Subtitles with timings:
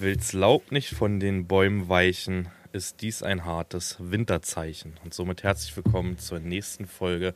[0.00, 4.92] Will's Laub nicht von den Bäumen weichen, ist dies ein hartes Winterzeichen.
[5.02, 7.34] Und somit herzlich willkommen zur nächsten Folge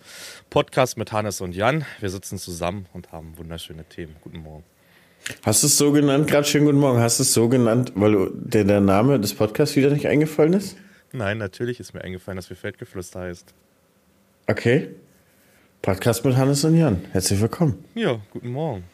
[0.48, 1.84] Podcast mit Hannes und Jan.
[1.98, 4.14] Wir sitzen zusammen und haben wunderschöne Themen.
[4.22, 4.62] Guten Morgen.
[5.44, 8.30] Hast du es so genannt, gerade schönen guten Morgen, hast du es so genannt, weil
[8.32, 10.76] der, der Name des Podcasts wieder nicht eingefallen ist?
[11.10, 13.54] Nein, natürlich ist mir eingefallen, dass wir Feldgeflüster heißt.
[14.46, 14.90] Okay.
[15.82, 17.04] Podcast mit Hannes und Jan.
[17.10, 17.84] Herzlich willkommen.
[17.96, 18.84] Ja, guten Morgen.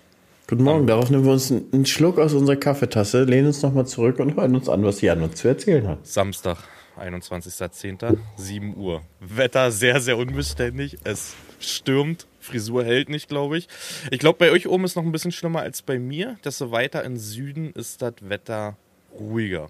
[0.51, 0.87] Guten Morgen.
[0.87, 4.55] Darauf nehmen wir uns einen Schluck aus unserer Kaffeetasse, lehnen uns nochmal zurück und hören
[4.55, 6.07] uns an, was Jan uns zu erzählen hat.
[6.07, 6.57] Samstag,
[6.99, 9.03] 21.10., 7 Uhr.
[9.21, 10.97] Wetter sehr, sehr unbeständig.
[11.05, 12.27] Es stürmt.
[12.41, 13.69] Frisur hält nicht, glaube ich.
[14.11, 16.39] Ich glaube, bei euch oben ist noch ein bisschen schlimmer als bei mir.
[16.43, 18.79] Desto weiter im Süden ist das Wetter
[19.21, 19.69] ruhiger.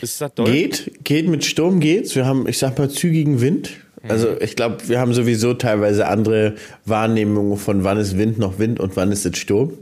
[0.00, 0.50] Ist das doll?
[0.50, 2.16] Geht, geht mit Sturm geht's.
[2.16, 3.83] Wir haben, ich sag mal, zügigen Wind.
[4.08, 6.54] Also ich glaube, wir haben sowieso teilweise andere
[6.84, 9.72] Wahrnehmungen von wann ist Wind noch Wind und wann ist es Sturm.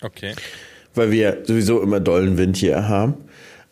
[0.00, 0.34] Okay.
[0.94, 3.14] Weil wir sowieso immer dollen Wind hier haben.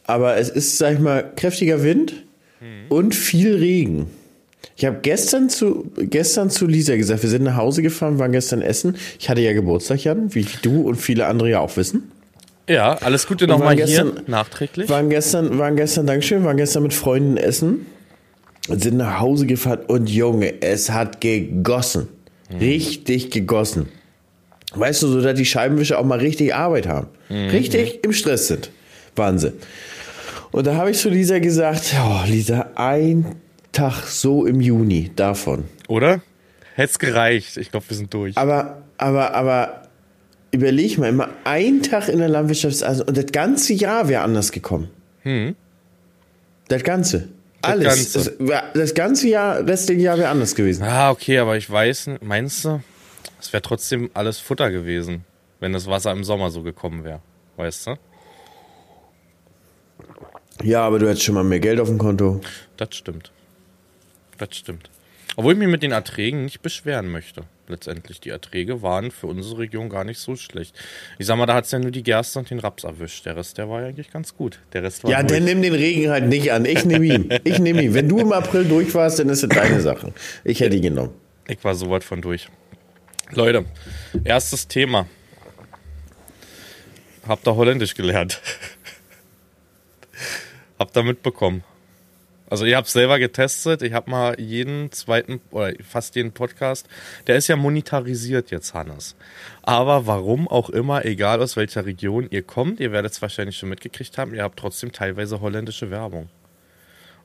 [0.04, 2.14] Aber es ist, sag ich mal, kräftiger Wind
[2.58, 2.86] hm.
[2.88, 4.06] und viel Regen.
[4.76, 8.62] Ich habe gestern zu, gestern zu Lisa gesagt, wir sind nach Hause gefahren, waren gestern
[8.62, 8.96] essen.
[9.18, 12.10] Ich hatte ja Geburtstag, Jan, wie du und viele andere ja auch wissen.
[12.68, 14.88] Ja, alles Gute nochmal hier nachträglich.
[14.88, 17.86] Waren gestern, waren gestern, Dankeschön, waren gestern mit Freunden essen
[18.68, 22.08] sind nach Hause gefahren und Junge, es hat gegossen.
[22.50, 22.58] Mhm.
[22.58, 23.88] Richtig gegossen.
[24.74, 27.08] Weißt du, so dass die Scheibenwischer auch mal richtig Arbeit haben.
[27.28, 27.48] Mhm.
[27.48, 28.70] Richtig im Stress sind.
[29.16, 29.54] Wahnsinn.
[30.52, 33.36] Und da habe ich zu Lisa gesagt, oh, Lisa, ein
[33.72, 35.64] Tag so im Juni davon.
[35.88, 36.22] Oder?
[36.74, 37.56] Hätte es gereicht.
[37.56, 38.36] Ich glaube, wir sind durch.
[38.36, 39.82] Aber, aber, aber
[40.50, 44.52] überleg mal, immer ein Tag in der Landwirtschaft also, und das ganze Jahr wäre anders
[44.52, 44.88] gekommen.
[45.22, 45.54] Hm.
[46.68, 47.28] Das ganze.
[47.62, 48.12] Alles.
[48.12, 50.82] Das ganze, das ganze Jahr, restliche Jahr wäre anders gewesen.
[50.82, 52.82] Ah, okay, aber ich weiß, meinst du,
[53.40, 55.24] es wäre trotzdem alles Futter gewesen,
[55.60, 57.20] wenn das Wasser im Sommer so gekommen wäre.
[57.56, 57.96] Weißt du?
[60.62, 62.40] Ja, aber du hättest schon mal mehr Geld auf dem Konto.
[62.76, 63.32] Das stimmt.
[64.38, 64.90] Das stimmt.
[65.36, 67.44] Obwohl ich mich mit den Erträgen nicht beschweren möchte.
[67.70, 70.74] Letztendlich, die Erträge waren für unsere Region gar nicht so schlecht.
[71.18, 73.26] Ich sag mal, da hat es ja nur die Gerste und den Raps erwischt.
[73.26, 74.58] Der Rest, der war ja eigentlich ganz gut.
[74.72, 76.64] Der Rest war ja, dann nimm den Regen halt nicht an.
[76.64, 77.28] Ich nehme ihn.
[77.44, 77.94] Ich nehme ihn.
[77.94, 80.12] Wenn du im April durch warst, dann ist es deine Sache.
[80.44, 81.12] Ich hätte ihn genommen.
[81.48, 82.48] Ich war so weit von durch.
[83.32, 83.64] Leute,
[84.24, 85.06] erstes Thema.
[87.26, 88.40] Habt ihr Holländisch gelernt?
[90.78, 91.62] Habt ihr mitbekommen?
[92.50, 93.80] Also ich habe es selber getestet.
[93.82, 96.88] Ich habe mal jeden zweiten oder fast jeden Podcast.
[97.28, 99.14] Der ist ja monetarisiert jetzt, Hannes.
[99.62, 103.68] Aber warum auch immer, egal aus welcher Region ihr kommt, ihr werdet es wahrscheinlich schon
[103.68, 106.28] mitgekriegt haben, ihr habt trotzdem teilweise holländische Werbung.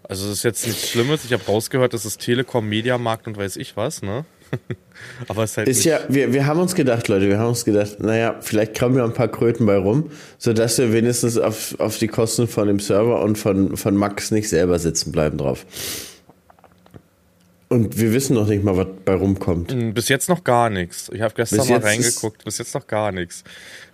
[0.03, 1.25] Also das ist jetzt nichts Schlimmes.
[1.25, 4.25] Ich habe rausgehört, das ist Telekom, Mediamarkt und weiß ich was, ne?
[5.27, 5.67] Aber es ist halt.
[5.67, 8.95] Ist ja, wir, wir haben uns gedacht, Leute, wir haben uns gedacht, naja, vielleicht kommen
[8.95, 12.79] wir ein paar Kröten bei rum, sodass wir wenigstens auf, auf die Kosten von dem
[12.79, 15.66] Server und von, von Max nicht selber sitzen bleiben drauf.
[17.67, 19.71] Und wir wissen noch nicht mal, was bei rumkommt.
[19.71, 21.09] Hm, bis jetzt noch gar nichts.
[21.13, 22.43] Ich habe gestern mal reingeguckt.
[22.45, 23.43] Bis jetzt noch gar nichts.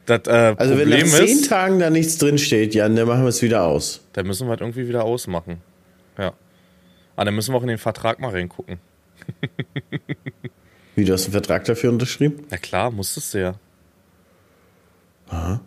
[0.05, 3.07] Das, äh, also Problem wenn nach zehn ist, Tagen da nichts drin steht, Jan, dann
[3.07, 4.01] machen wir es wieder aus.
[4.13, 5.61] Dann müssen wir halt irgendwie wieder ausmachen.
[6.17, 6.28] Ja.
[6.28, 6.35] Aber
[7.16, 8.79] ah, dann müssen wir auch in den Vertrag mal reingucken.
[10.95, 12.45] Wie, du hast einen Vertrag dafür unterschrieben?
[12.49, 13.55] Na klar, musstest du ja.
[15.29, 15.61] Aha.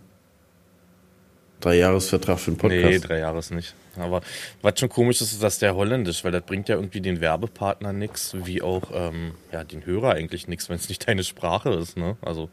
[1.60, 2.84] Drei Jahresvertrag für den Podcast?
[2.84, 3.74] Nee, drei Jahres nicht.
[3.96, 4.20] Aber
[4.60, 7.92] was schon komisch ist, ist, dass der holländisch, weil das bringt ja irgendwie den Werbepartner
[7.92, 11.96] nichts, wie auch ähm, ja, den Hörer eigentlich nichts, wenn es nicht deine Sprache ist.
[11.96, 12.16] Ne?
[12.20, 12.50] Also,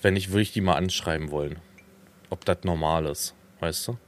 [0.00, 1.56] wenn nicht, würde ich die mal anschreiben wollen,
[2.30, 3.98] ob das normal ist, weißt du?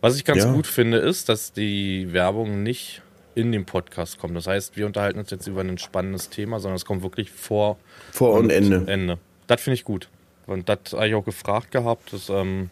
[0.00, 0.52] Was ich ganz ja.
[0.52, 3.02] gut finde, ist, dass die Werbung nicht
[3.38, 4.36] in dem Podcast kommt.
[4.36, 7.78] Das heißt, wir unterhalten uns jetzt über ein spannendes Thema, sondern es kommt wirklich vor,
[8.12, 8.84] vor und, und Ende.
[8.86, 9.18] Ende.
[9.46, 10.08] Das finde ich gut.
[10.46, 12.12] Und das habe ich auch gefragt gehabt.
[12.12, 12.70] Das ähm,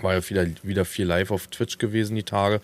[0.00, 2.60] war ja wieder, wieder viel live auf Twitch gewesen die Tage.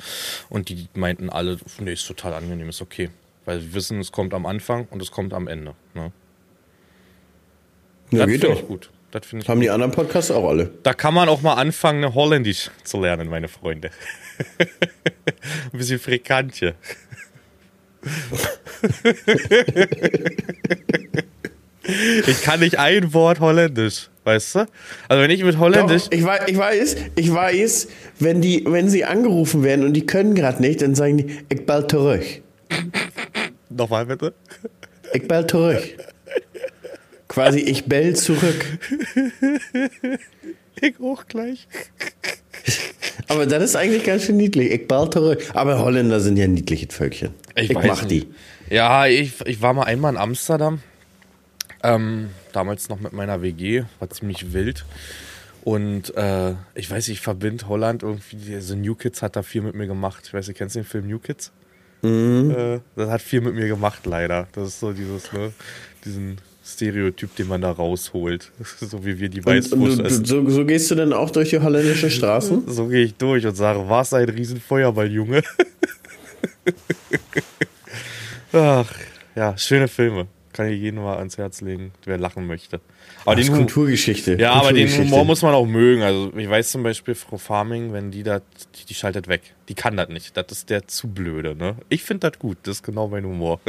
[0.48, 3.10] Und die meinten alle, nee, ist total angenehm, ist okay.
[3.44, 5.74] Weil sie wissen, es kommt am Anfang und es kommt am Ende.
[5.94, 6.12] Ne?
[8.12, 8.90] Ja, das finde ich gut.
[9.10, 9.64] Das ich Haben gut.
[9.64, 10.70] die anderen Podcasts auch alle.
[10.82, 13.90] Da kann man auch mal anfangen, Holländisch zu lernen, meine Freunde.
[14.58, 16.74] Ein bisschen Frikantje.
[22.26, 24.66] Ich kann nicht ein Wort Holländisch, weißt du?
[25.08, 26.04] Also wenn ich mit Holländisch.
[26.04, 27.88] Doch, ich, weiß, ich weiß, ich weiß,
[28.18, 31.66] wenn die, wenn sie angerufen werden und die können gerade nicht, dann sagen die, ich
[31.66, 32.24] ball zurück.
[33.68, 34.34] Nochmal bitte.
[35.12, 35.82] Ich ball zurück.
[37.28, 38.64] Quasi, ich bell zurück.
[40.80, 41.68] ich auch gleich.
[43.28, 44.70] Aber das ist eigentlich ganz schön niedlich.
[44.70, 45.42] Ich ball zurück.
[45.54, 47.30] Aber Holländer sind ja niedliche Völkchen.
[47.54, 48.10] Ich, ich mach nicht.
[48.10, 48.74] die.
[48.74, 50.80] Ja, ich, ich war mal einmal in Amsterdam.
[51.82, 53.84] Ähm, damals noch mit meiner WG.
[53.98, 54.84] War ziemlich wild.
[55.64, 59.74] Und äh, ich weiß ich verbinde Holland irgendwie, also New Kids hat da viel mit
[59.74, 60.22] mir gemacht.
[60.26, 61.50] Ich weiß nicht, kennst du den Film New Kids?
[62.02, 62.54] Mhm.
[62.56, 64.46] Äh, das hat viel mit mir gemacht, leider.
[64.52, 65.52] Das ist so dieses, ne,
[66.04, 68.50] diesen Stereotyp, den man da rausholt.
[68.80, 70.24] so wie wir die Weißwurst essen.
[70.24, 72.64] So, so, gehst du denn auch durch die holländische Straßen?
[72.66, 75.42] so gehe ich durch und sage, was ein Riesenfeuerball, Junge.
[78.52, 78.92] Ach,
[79.36, 80.26] ja, schöne Filme.
[80.52, 82.80] Kann ich jedem mal ans Herz legen, wer lachen möchte.
[83.26, 84.36] Aber das ist Kulturgeschichte.
[84.38, 84.96] Ja, Kulturgeschichte.
[84.96, 86.02] aber den Humor muss man auch mögen.
[86.02, 88.40] Also ich weiß zum Beispiel, Frau Farming, wenn die da,
[88.74, 89.42] die, die schaltet weg.
[89.68, 90.36] Die kann das nicht.
[90.36, 91.54] Das ist der zu blöde.
[91.54, 91.76] Ne?
[91.90, 92.56] Ich finde das gut.
[92.62, 93.60] Das ist genau mein Humor.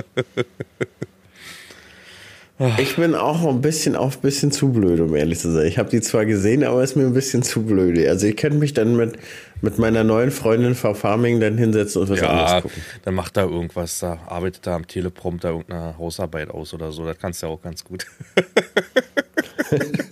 [2.79, 5.67] Ich bin auch ein bisschen auf ein bisschen zu blöd, um ehrlich zu sein.
[5.67, 8.09] Ich habe die zwar gesehen, aber ist mir ein bisschen zu blöde.
[8.09, 9.15] Also ich könnte mich dann mit,
[9.61, 12.81] mit meiner neuen Freundin Frau Farming dann hinsetzen und was ja, anderes gucken.
[13.05, 17.05] Dann macht da irgendwas, da arbeitet da am Teleprompter irgendeine Hausarbeit aus oder so.
[17.05, 18.07] Das kannst du ja auch ganz gut.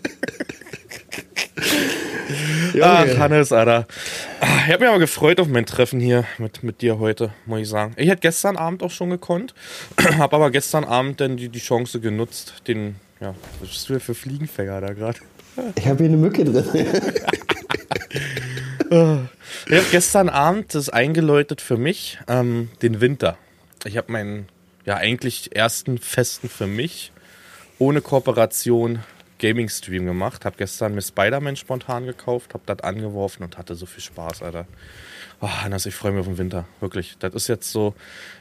[2.82, 3.88] Ach, Hannes, Alter.
[4.40, 7.62] Ah, ich habe mich aber gefreut auf mein Treffen hier mit, mit dir heute, muss
[7.62, 7.94] ich sagen.
[7.98, 9.54] Ich hätte gestern Abend auch schon gekonnt,
[10.18, 14.02] habe aber gestern Abend dann die, die Chance genutzt, den, ja, was bist du denn
[14.02, 15.20] für Fliegenfänger da gerade?
[15.76, 16.66] Ich habe hier eine Mücke drin.
[18.90, 23.38] ich habe gestern Abend das eingeläutet für mich, ähm, den Winter.
[23.86, 24.50] Ich habe meinen,
[24.84, 27.14] ja, eigentlich ersten festen für mich,
[27.80, 29.00] ohne Kooperation
[29.40, 30.46] Gaming-Stream gemacht.
[30.46, 34.66] Hab gestern mir Spider-Man spontan gekauft, hab das angeworfen und hatte so viel Spaß, Alter.
[35.42, 36.66] Oh, Hannes, ich freue mich auf den Winter.
[36.80, 37.18] Wirklich.
[37.20, 37.94] Das ist jetzt so.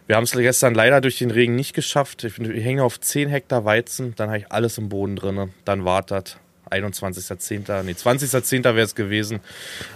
[0.06, 2.22] Wir haben es gestern leider durch den Regen nicht geschafft.
[2.24, 5.52] Ich, ich hänge auf 10 Hektar Weizen, dann habe ich alles im Boden drin.
[5.64, 6.38] Dann wartet
[6.70, 7.82] 21.10.
[7.82, 8.64] Nee, 20.10.
[8.64, 9.40] wäre es gewesen.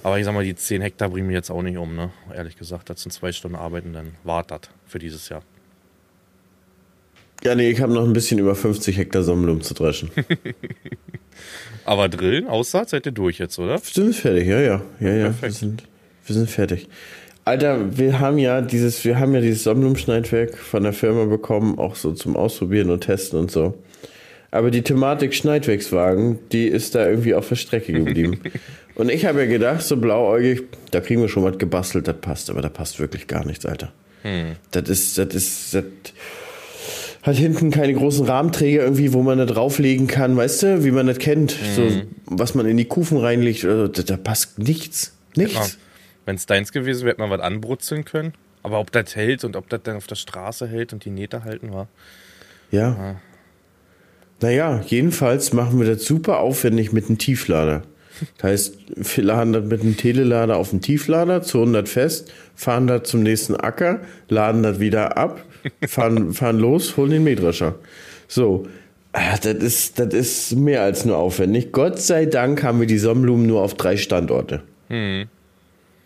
[0.02, 2.10] Aber ich sag mal, die 10 Hektar bringen mich jetzt auch nicht um, ne?
[2.34, 5.42] Ehrlich gesagt, das sind zwei Stunden Arbeiten, dann wartet für dieses Jahr.
[7.44, 10.10] Ja, nee, ich habe noch ein bisschen über 50 Hektar Sonnenblumen zu dreschen.
[11.84, 13.74] Aber drillen, Aussaat, seid ihr durch jetzt, oder?
[13.74, 14.82] Wir sind fertig, ja, ja.
[15.00, 15.34] Ja, ja.
[15.40, 15.84] Wir sind,
[16.26, 16.88] wir sind fertig.
[17.44, 21.94] Alter, wir haben ja dieses, wir haben ja dieses Sonnenblumenschneidwerk von der Firma bekommen, auch
[21.94, 23.74] so zum Ausprobieren und Testen und so.
[24.50, 28.40] Aber die Thematik Schneidwerkswagen, die ist da irgendwie auf der Strecke geblieben.
[28.96, 32.50] und ich habe ja gedacht, so blauäugig, da kriegen wir schon was gebastelt, das passt,
[32.50, 33.92] aber da passt wirklich gar nichts, Alter.
[34.22, 34.56] Hm.
[34.72, 35.84] Das ist, das ist, das,
[37.28, 41.06] hat hinten keine großen Rahmenträger irgendwie, wo man da drauflegen kann, weißt du, wie man
[41.06, 41.74] das kennt, mhm.
[41.74, 45.78] so was man in die Kufen reinlegt, da, da passt nichts, nichts.
[46.24, 48.32] Wenn es deins gewesen wäre, hätte man was anbrutzeln können.
[48.62, 51.44] Aber ob das hält und ob das dann auf der Straße hält und die Nähte
[51.44, 51.88] halten war.
[52.70, 52.90] Ja.
[52.90, 53.16] ja.
[54.40, 57.82] Naja, jedenfalls machen wir das super aufwendig mit einem Tieflader.
[58.36, 58.76] Das heißt,
[59.16, 63.22] wir laden das mit einem Telelader auf den Tieflader, zonen das fest, fahren das zum
[63.22, 65.44] nächsten Acker, laden das wieder ab,
[65.86, 67.74] fahren, fahren los, holen den Mähdrescher.
[68.26, 68.66] So,
[69.12, 71.72] ah, das ist, das ist mehr als nur aufwendig.
[71.72, 74.62] Gott sei Dank haben wir die Sonnenblumen nur auf drei Standorte.
[74.88, 75.26] Mhm.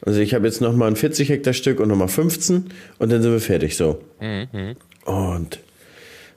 [0.05, 2.67] Also ich habe jetzt nochmal ein 40 Hektar Stück und nochmal 15
[2.99, 4.01] und dann sind wir fertig so.
[4.21, 4.77] Mhm.
[5.05, 5.61] Und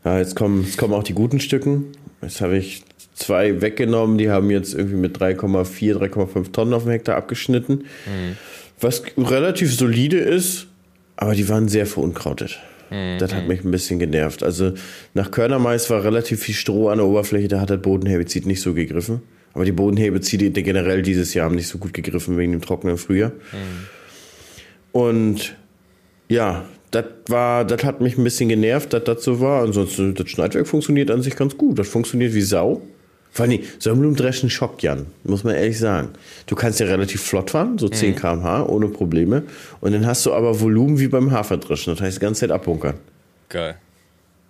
[0.03, 1.87] ja, jetzt, kommen, jetzt kommen auch die guten Stücken.
[2.21, 2.83] Jetzt habe ich
[3.15, 7.85] zwei weggenommen, die haben jetzt irgendwie mit 3,4, 3,5 Tonnen auf dem Hektar abgeschnitten.
[8.05, 8.37] Mhm.
[8.79, 10.67] Was relativ solide ist,
[11.15, 12.59] aber die waren sehr verunkrautet.
[12.89, 13.17] Mhm.
[13.19, 14.43] Das hat mich ein bisschen genervt.
[14.43, 14.73] Also
[15.13, 18.73] nach Körnermais war relativ viel Stroh an der Oberfläche, da hat der Bodenherbizid nicht so
[18.73, 19.21] gegriffen.
[19.53, 23.29] Aber die Bodenherbizide generell dieses Jahr haben nicht so gut gegriffen wegen dem trockenen Frühjahr.
[23.29, 23.87] Mhm.
[24.91, 25.55] Und
[26.27, 29.63] ja, das war, das hat mich ein bisschen genervt, dass das so war.
[29.63, 31.79] Ansonsten, das Schneidwerk funktioniert an sich ganz gut.
[31.79, 32.81] Das funktioniert wie Sau.
[33.35, 36.13] Vor allem, Sonnenblumendreschen schockt Jan, muss man ehrlich sagen.
[36.45, 38.15] Du kannst ja relativ flott fahren, so 10 mhm.
[38.15, 39.43] km/h, ohne Probleme.
[39.81, 41.93] Und dann hast du aber Volumen wie beim Haferdreschen.
[41.93, 42.97] Das heißt, die ganze Zeit abbunkern.
[43.49, 43.75] Geil.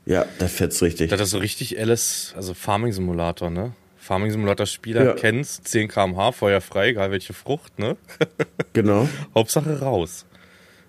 [0.06, 1.10] Ja, das fährt's richtig.
[1.10, 3.72] Das ist so richtig Alice, also Farming Simulator, ne?
[3.98, 5.14] Farming Simulator Spieler ja.
[5.14, 7.98] kennst, 10 km/h, feuerfrei, egal welche Frucht, ne?
[8.74, 9.10] genau.
[9.34, 10.28] Hauptsache raus.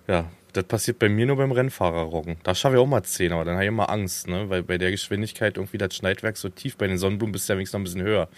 [0.07, 0.27] Ja,
[0.57, 2.37] das passiert bei mir nur beim Rennfahrerroggen.
[2.43, 4.49] Da schaffe ich auch mal 10, aber dann habe ich immer Angst, ne?
[4.49, 7.59] Weil bei der Geschwindigkeit irgendwie das Schneidwerk so tief, bei den Sonnenblumen bist du ja
[7.59, 8.29] wenigstens noch ein bisschen höher.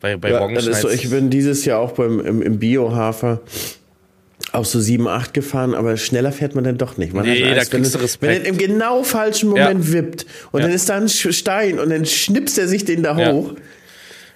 [0.00, 3.40] Bei, bei ja, Roggen so, Ich bin dieses Jahr auch beim, im, im Biohafer
[4.52, 7.12] auch so 7, 8 gefahren, aber schneller fährt man dann doch nicht.
[7.12, 8.32] Man nee, da kriegst du Respekt.
[8.32, 9.92] Wenn er im genau falschen Moment ja.
[9.92, 10.66] wippt und ja.
[10.66, 13.52] dann ist da ein Stein und dann schnipst er sich den da hoch.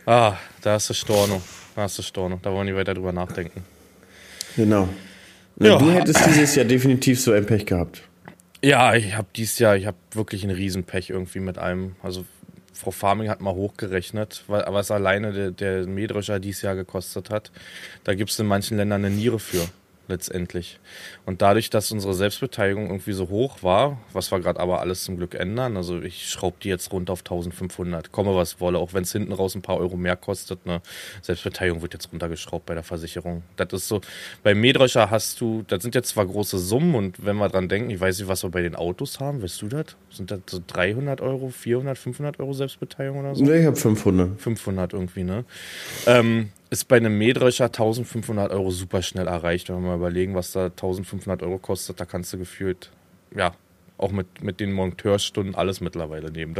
[0.06, 1.40] Ah, da hast du Storno.
[1.74, 2.38] Da hast du Storno.
[2.42, 3.64] Da wollen die weiter drüber nachdenken.
[4.56, 4.88] Genau.
[5.58, 5.78] Ja.
[5.78, 8.02] Du hättest dieses Jahr definitiv so ein Pech gehabt.
[8.62, 11.96] Ja, ich habe dieses Jahr, ich habe wirklich ein Riesenpech irgendwie mit einem.
[12.02, 12.24] Also
[12.72, 17.52] Frau Farming hat mal hochgerechnet, was alleine der, der Mähdrescher dieses Jahr gekostet hat.
[18.02, 19.68] Da gibt es in manchen Ländern eine Niere für.
[20.08, 20.78] Letztendlich.
[21.26, 25.16] Und dadurch, dass unsere Selbstbeteiligung irgendwie so hoch war, was wir gerade aber alles zum
[25.16, 29.02] Glück ändern, also ich schraube die jetzt runter auf 1500, komme was wolle, auch wenn
[29.02, 30.82] es hinten raus ein paar Euro mehr kostet, ne?
[31.22, 33.42] Selbstbeteiligung wird jetzt runtergeschraubt bei der Versicherung.
[33.56, 34.00] Das ist so,
[34.42, 37.90] bei Mähdrescher hast du, das sind jetzt zwar große Summen und wenn wir dran denken,
[37.90, 39.96] ich weiß nicht, was wir bei den Autos haben, weißt du das?
[40.10, 43.44] Sind das so 300 Euro, 400, 500 Euro Selbstbeteiligung oder so?
[43.44, 44.40] Ne, ich habe 500.
[44.40, 45.44] 500 irgendwie, ne?
[46.06, 49.68] Ähm, ist bei einem Mähdrescher 1500 Euro super schnell erreicht.
[49.68, 52.90] Wenn wir mal überlegen, was da 1500 Euro kostet, da kannst du gefühlt,
[53.36, 53.54] ja,
[53.98, 56.54] auch mit, mit den Monteurstunden alles mittlerweile nehmen.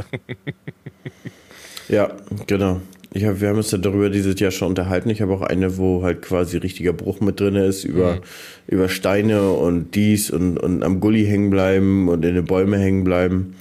[1.89, 2.13] ja,
[2.47, 2.81] genau.
[3.13, 5.09] Ich hab, wir haben uns ja darüber dieses Jahr schon unterhalten.
[5.09, 8.21] Ich habe auch eine, wo halt quasi richtiger Bruch mit drin ist, über, mhm.
[8.67, 13.05] über Steine und dies und, und am Gully hängen bleiben und in den Bäume hängen
[13.05, 13.55] bleiben.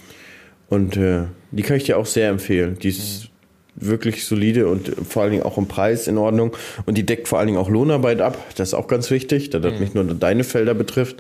[0.70, 2.80] Und äh, die kann ich dir auch sehr empfehlen.
[2.80, 3.33] Die ist mhm.
[3.76, 6.56] Wirklich solide und vor allen Dingen auch im Preis in Ordnung.
[6.86, 8.38] Und die deckt vor allen Dingen auch Lohnarbeit ab.
[8.56, 9.80] Das ist auch ganz wichtig, da das mhm.
[9.80, 11.18] nicht nur deine Felder betrifft.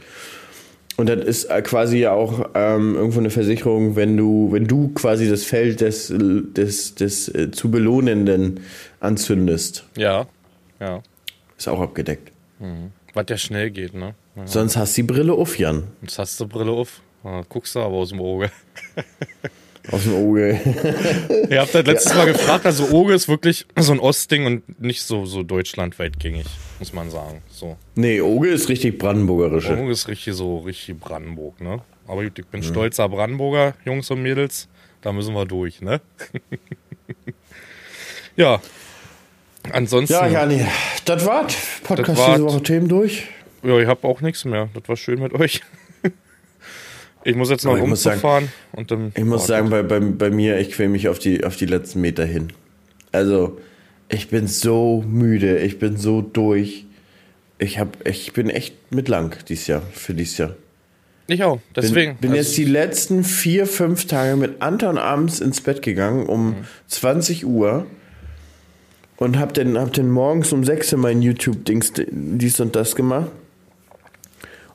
[0.95, 4.89] Und das ist äh, quasi ja auch ähm, irgendwo eine Versicherung, wenn du, wenn du
[4.89, 8.59] quasi das Feld des, des, des äh, zu Belohnenden
[8.99, 9.85] anzündest.
[9.97, 10.27] Ja,
[10.79, 11.01] ja.
[11.57, 12.31] Ist auch abgedeckt.
[12.59, 12.91] Mhm.
[13.13, 14.13] Was ja schnell geht, ne?
[14.35, 14.47] Ja.
[14.47, 15.83] Sonst hast du die Brille auf, Jan.
[16.01, 17.01] Sonst hast du Brille auf.
[17.23, 18.51] Ja, guckst du aber aus dem Auge.
[19.91, 20.59] Aus dem Auge.
[21.49, 22.17] Ihr habt das letztes ja.
[22.19, 26.45] Mal gefragt, also Auge ist wirklich so ein Ostding und nicht so, so deutschlandweit gängig,
[26.79, 27.41] muss man sagen.
[27.49, 27.75] So.
[27.95, 29.69] Nee, Auge ist richtig brandenburgerisch.
[29.69, 31.81] Auge ist richtig so, richtig Brandenburg, ne?
[32.07, 32.63] Aber ich bin mhm.
[32.63, 34.69] stolzer Brandenburger, Jungs und Mädels.
[35.01, 35.99] Da müssen wir durch, ne?
[38.37, 38.61] ja.
[39.71, 40.13] Ansonsten.
[40.13, 40.65] Ja, Jani,
[41.05, 41.55] das war's.
[41.83, 43.27] Podcast das diese Woche Themen durch.
[43.63, 44.69] Ja, ich hab auch nichts mehr.
[44.73, 45.61] Das war schön mit euch.
[47.23, 49.11] Ich muss jetzt noch rumfahren und dann.
[49.15, 52.01] Ich muss sagen, bei, bei, bei mir, ich quäle mich auf die, auf die letzten
[52.01, 52.51] Meter hin.
[53.11, 53.59] Also,
[54.09, 56.85] ich bin so müde, ich bin so durch.
[57.59, 60.55] Ich, hab, ich bin echt mit lang dieses Jahr, für dieses Jahr.
[61.27, 62.13] Ich auch, deswegen.
[62.13, 66.25] Bin, bin also jetzt die letzten vier, fünf Tage mit Anton abends ins Bett gegangen
[66.25, 66.55] um mhm.
[66.87, 67.85] 20 Uhr
[69.17, 73.31] und hab dann, hab dann morgens um 6 Uhr mein YouTube-Dings dies und das gemacht.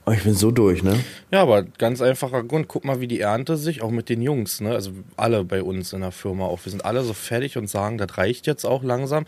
[0.09, 0.99] Oh, ich bin so durch, ne?
[1.31, 2.67] Ja, aber ganz einfacher Grund.
[2.67, 4.71] Guck mal, wie die Ernte sich, auch mit den Jungs, ne?
[4.71, 6.65] Also alle bei uns in der Firma auch.
[6.65, 9.27] Wir sind alle so fertig und sagen, das reicht jetzt auch langsam.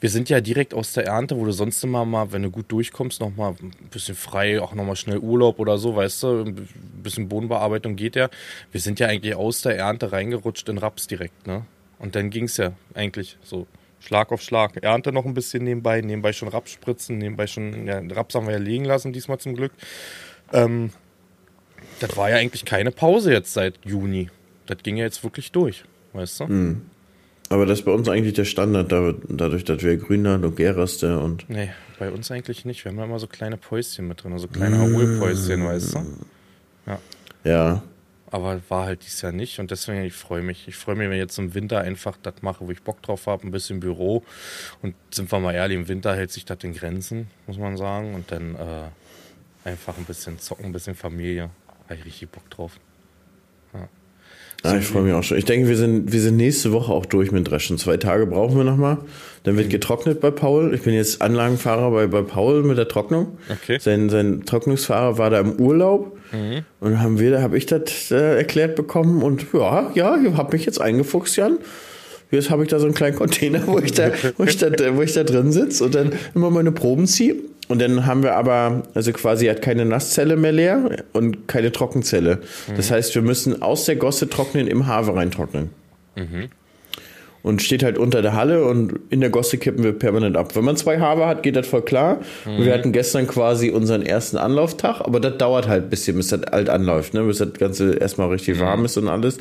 [0.00, 2.72] Wir sind ja direkt aus der Ernte, wo du sonst immer mal, wenn du gut
[2.72, 6.28] durchkommst, nochmal ein bisschen frei, auch nochmal schnell Urlaub oder so, weißt du?
[6.40, 6.68] Ein
[7.04, 8.28] bisschen Bodenbearbeitung geht ja.
[8.72, 11.64] Wir sind ja eigentlich aus der Ernte reingerutscht in Raps direkt, ne?
[12.00, 13.68] Und dann ging es ja eigentlich so.
[14.06, 14.76] Schlag auf Schlag.
[14.82, 18.52] Ernte noch ein bisschen nebenbei, nebenbei schon Raps spritzen, nebenbei schon, ja, Raps haben wir
[18.52, 19.72] ja liegen lassen, diesmal zum Glück.
[20.52, 20.90] Ähm,
[21.98, 24.30] das war ja eigentlich keine Pause jetzt seit Juni.
[24.66, 26.46] Das ging ja jetzt wirklich durch, weißt du?
[26.46, 26.82] Mhm.
[27.48, 31.48] Aber das ist bei uns eigentlich der Standard, dadurch, dass wir Grünland und Geraste und.
[31.48, 32.84] Nee, bei uns eigentlich nicht.
[32.84, 35.98] Wir haben ja immer so kleine Päuschen mit drin, so also kleine Erholpäuschen, weißt du?
[36.86, 36.98] Ja.
[37.44, 37.82] Ja.
[38.30, 40.66] Aber war halt dieses Jahr nicht und deswegen, ich freue mich.
[40.66, 43.26] Ich freue mich, wenn ich jetzt im Winter einfach das mache, wo ich Bock drauf
[43.26, 44.24] habe, ein bisschen Büro.
[44.82, 48.14] Und sind wir mal ehrlich, im Winter hält sich das in Grenzen, muss man sagen.
[48.14, 51.50] Und dann äh, einfach ein bisschen zocken, ein bisschen Familie.
[51.84, 52.80] Habe ich richtig Bock drauf.
[54.64, 55.38] Ja, ich freue mich auch schon.
[55.38, 57.78] Ich denke, wir sind, wir sind nächste Woche auch durch mit Dreschen.
[57.78, 58.98] Zwei Tage brauchen wir nochmal.
[59.44, 59.70] Dann wird mhm.
[59.70, 60.74] getrocknet bei Paul.
[60.74, 63.38] Ich bin jetzt Anlagenfahrer bei, bei Paul mit der Trocknung.
[63.48, 63.78] Okay.
[63.80, 66.16] Sein, sein Trocknungsfahrer war da im Urlaub.
[66.32, 66.64] Mhm.
[66.80, 69.22] Und haben wir, habe ich das äh, erklärt bekommen.
[69.22, 71.58] Und ja, ja, ich habe mich jetzt eingefuchst, Jan.
[72.32, 75.02] Jetzt habe ich da so einen kleinen Container, wo ich da, wo ich da, wo
[75.02, 77.36] ich da drin sitze und dann immer meine Proben ziehe.
[77.68, 82.36] Und dann haben wir aber, also quasi hat keine Nasszelle mehr leer und keine Trockenzelle.
[82.68, 82.76] Mhm.
[82.76, 85.70] Das heißt, wir müssen aus der Gosse trocknen, im Haare reintrocknen.
[86.14, 86.48] Mhm.
[87.42, 90.56] Und steht halt unter der Halle und in der Gosse kippen wir permanent ab.
[90.56, 92.20] Wenn man zwei Haare hat, geht das voll klar.
[92.44, 92.64] Mhm.
[92.64, 96.42] Wir hatten gestern quasi unseren ersten Anlauftag, aber das dauert halt ein bisschen, bis das
[96.44, 97.22] alt anläuft, ne?
[97.22, 98.62] bis das Ganze erstmal richtig mhm.
[98.62, 99.38] warm ist und alles.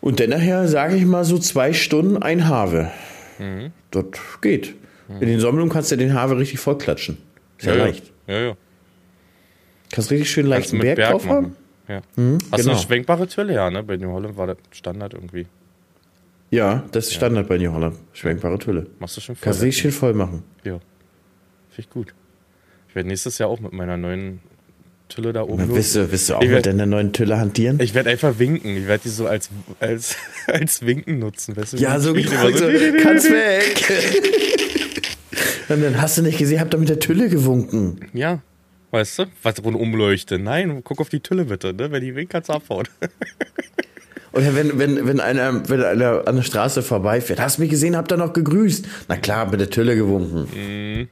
[0.00, 2.90] Und dann nachher, sage ich mal, so zwei Stunden ein Haare.
[3.38, 3.70] Mhm.
[3.90, 4.04] Das
[4.40, 4.74] geht.
[5.08, 7.18] In den Sammlungen kannst du den Haare richtig vollklatschen.
[7.58, 8.12] Ist ja, ja leicht.
[8.26, 8.56] Ja, ja.
[9.92, 11.56] Kannst richtig schön leicht einen Berg, Berg drauf haben.
[11.88, 12.00] Ja.
[12.16, 12.62] Mhm, Hast genau.
[12.62, 13.54] du eine schwenkbare Tülle?
[13.54, 13.82] Ja, ne?
[13.82, 15.46] Bei New Holland war das Standard irgendwie.
[16.50, 17.96] Ja, das ist Standard bei New Holland.
[18.12, 18.86] Schwenkbare Tülle.
[18.98, 19.44] Machst du schon voll?
[19.44, 20.44] Kannst du richtig schön voll machen.
[20.64, 20.78] Ja.
[21.70, 22.14] Finde ich gut.
[22.88, 24.40] Ich werde nächstes Jahr auch mit meiner neuen
[25.08, 25.74] Tülle da oben.
[25.74, 27.78] Willst du, willst du auch werd, mit deiner neuen Tülle hantieren?
[27.80, 28.76] Ich werde einfach winken.
[28.76, 30.16] Ich werde die so als, als,
[30.46, 31.56] als Winken nutzen.
[31.56, 32.66] Weißt du, ja, so, genau, so,
[33.02, 34.91] kannst weg.
[35.68, 38.00] Und dann hast du nicht gesehen, hab da mit der Tülle gewunken.
[38.12, 38.40] Ja.
[38.90, 39.24] Weißt du?
[39.42, 40.38] Was und umleuchte.
[40.38, 41.90] Nein, guck auf die Tülle bitte, ne?
[41.90, 42.86] Wenn die winkt, kannst du abhauen.
[44.32, 47.96] Oder wenn, wenn, wenn, einer, wenn einer an der Straße vorbeifährt, hast du mich gesehen,
[47.96, 48.86] hab da noch gegrüßt.
[49.08, 50.48] Na klar, mit der Tülle gewunken.
[50.54, 51.08] Mhm.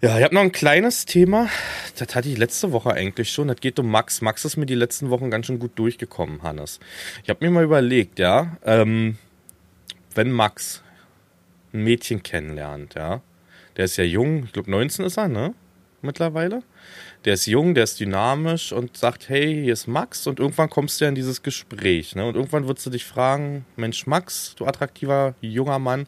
[0.00, 1.48] Ja, ich habe noch ein kleines Thema.
[1.96, 3.48] Das hatte ich letzte Woche eigentlich schon.
[3.48, 4.20] Das geht um Max.
[4.20, 6.78] Max ist mir die letzten Wochen ganz schön gut durchgekommen, Hannes.
[7.22, 9.16] Ich habe mir mal überlegt, ja, ähm,
[10.14, 10.82] wenn Max
[11.74, 13.20] ein Mädchen kennenlernt, ja,
[13.76, 15.54] der ist ja jung, ich glaube 19 ist er, ne?
[16.00, 16.62] Mittlerweile.
[17.24, 21.00] Der ist jung, der ist dynamisch und sagt, hey, hier ist Max und irgendwann kommst
[21.00, 22.26] du ja in dieses Gespräch, ne?
[22.26, 26.06] Und irgendwann würdest du dich fragen, Mensch, Max, du attraktiver junger Mann,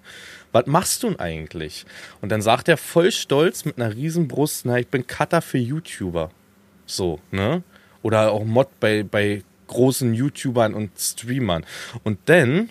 [0.52, 1.86] was machst du denn eigentlich?
[2.20, 5.58] Und dann sagt er voll stolz mit einer riesen Brust, na, ich bin Cutter für
[5.58, 6.30] YouTuber.
[6.84, 7.62] So, ne?
[8.02, 11.64] Oder auch Mod bei, bei großen YouTubern und Streamern.
[12.04, 12.70] Und dann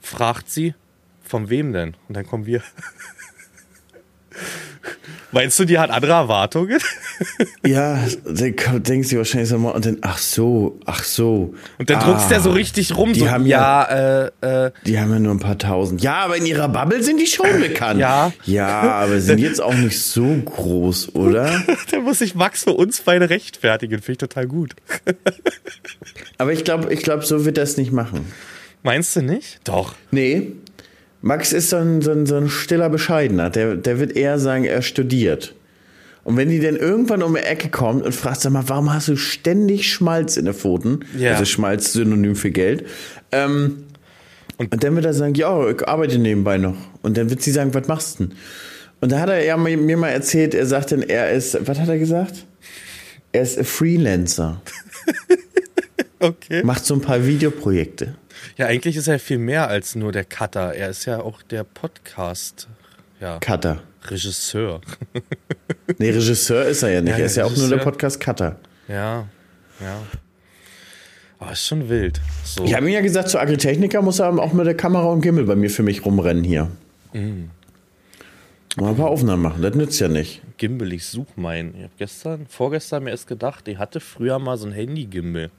[0.00, 0.74] fragt sie,
[1.24, 1.96] von wem denn?
[2.08, 2.62] Und dann kommen wir.
[5.34, 6.78] Meinst du, die hat andere Erwartungen?
[7.66, 11.54] Ja, dann denkst du wahrscheinlich so mal und dann, ach so, ach so.
[11.78, 13.12] Und dann ah, druckst der so richtig rum.
[13.12, 16.02] Die so, haben ja, ja äh, äh, die haben ja nur ein paar tausend.
[16.02, 17.98] Ja, aber in ihrer Bubble sind die schon bekannt.
[17.98, 18.32] ja.
[18.44, 21.62] Ja, aber sind jetzt auch nicht so groß, oder?
[21.90, 24.02] dann muss sich Max für uns beide rechtfertigen.
[24.02, 24.76] Finde ich total gut.
[26.38, 28.32] aber ich glaube, ich glaube, so wird das nicht machen.
[28.84, 29.60] Meinst du nicht?
[29.64, 29.94] Doch.
[30.12, 30.52] Nee.
[31.24, 33.48] Max ist so ein, so ein, so ein stiller Bescheidener.
[33.48, 35.54] Der, der wird eher sagen, er studiert.
[36.22, 39.08] Und wenn die dann irgendwann um die Ecke kommt und fragt, sag mal, warum hast
[39.08, 41.00] du ständig Schmalz in den Pfoten?
[41.16, 41.32] Ja.
[41.32, 42.84] Also Schmalz synonym für Geld.
[43.32, 43.84] Ähm,
[44.58, 46.76] und, und, dann wird er sagen, ja, ich arbeite nebenbei noch.
[47.00, 48.36] Und dann wird sie sagen, was machst du denn?
[49.00, 51.88] Und da hat er ja mir mal erzählt, er sagt dann, er ist, was hat
[51.88, 52.44] er gesagt?
[53.32, 54.60] Er ist ein Freelancer.
[56.20, 56.62] okay.
[56.64, 58.14] Macht so ein paar Videoprojekte.
[58.56, 60.74] Ja, eigentlich ist er viel mehr als nur der Cutter.
[60.74, 62.68] Er ist ja auch der Podcast.
[63.20, 63.38] Ja.
[63.38, 63.82] Cutter.
[64.06, 64.80] Regisseur.
[65.98, 67.12] nee, Regisseur ist er ja nicht.
[67.12, 68.58] Ja, er ist ja auch nur der Podcast-Cutter.
[68.86, 69.26] Ja,
[69.80, 70.02] ja.
[71.38, 72.20] Aber ist schon wild.
[72.44, 72.64] So.
[72.64, 75.44] Ich habe ihm ja gesagt, zu Agritechniker muss er auch mit der Kamera und Gimmel
[75.44, 76.70] bei mir für mich rumrennen hier.
[77.12, 77.50] Mhm.
[78.76, 80.42] Mal ein paar Aufnahmen machen, das nützt ja nicht.
[80.56, 81.74] Gimbal, ich suche meinen.
[81.76, 85.50] Ich habe gestern, vorgestern mir erst gedacht, ich hatte früher mal so ein Handy-Gimbal.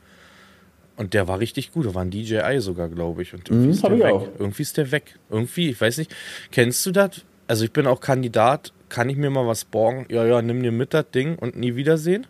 [0.97, 1.85] Und der war richtig gut.
[1.85, 3.33] Da war ein DJI sogar, glaube ich.
[3.33, 4.13] Und irgendwie, mhm, ist der weg.
[4.13, 4.27] Auch.
[4.39, 5.19] irgendwie ist der weg.
[5.29, 6.15] Irgendwie, ich weiß nicht.
[6.51, 7.25] Kennst du das?
[7.47, 8.71] Also ich bin auch Kandidat.
[8.87, 10.05] Kann ich mir mal was borgen?
[10.09, 12.27] Ja, ja, nimm dir mit das Ding und nie wiedersehen.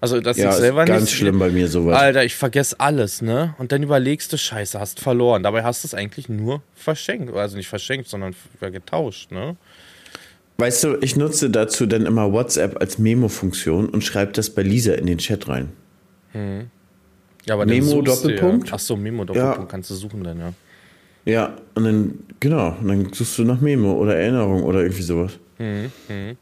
[0.00, 1.14] Also, dass ja, ich selber ist ganz nicht.
[1.14, 1.98] schlimm bei mir sowas.
[1.98, 3.54] Alter, ich vergesse alles, ne?
[3.56, 5.42] Und dann überlegst du, Scheiße, hast verloren.
[5.42, 7.32] Dabei hast du es eigentlich nur verschenkt.
[7.34, 9.56] Also nicht verschenkt, sondern getauscht, ne?
[10.58, 14.92] Weißt du, ich nutze dazu dann immer WhatsApp als Memo-Funktion und schreibe das bei Lisa
[14.92, 15.72] in den Chat rein.
[16.32, 16.70] Hm.
[17.46, 18.68] Ja, aber Memo Doppelpunkt.
[18.68, 18.74] Ja.
[18.74, 19.66] Ach so, Memo Doppelpunkt ja.
[19.66, 20.52] kannst du suchen dann, ja.
[21.26, 25.32] Ja, und dann, genau, und dann suchst du nach Memo oder Erinnerung oder irgendwie sowas.
[25.58, 25.90] Mhm.
[26.08, 26.36] Mhm.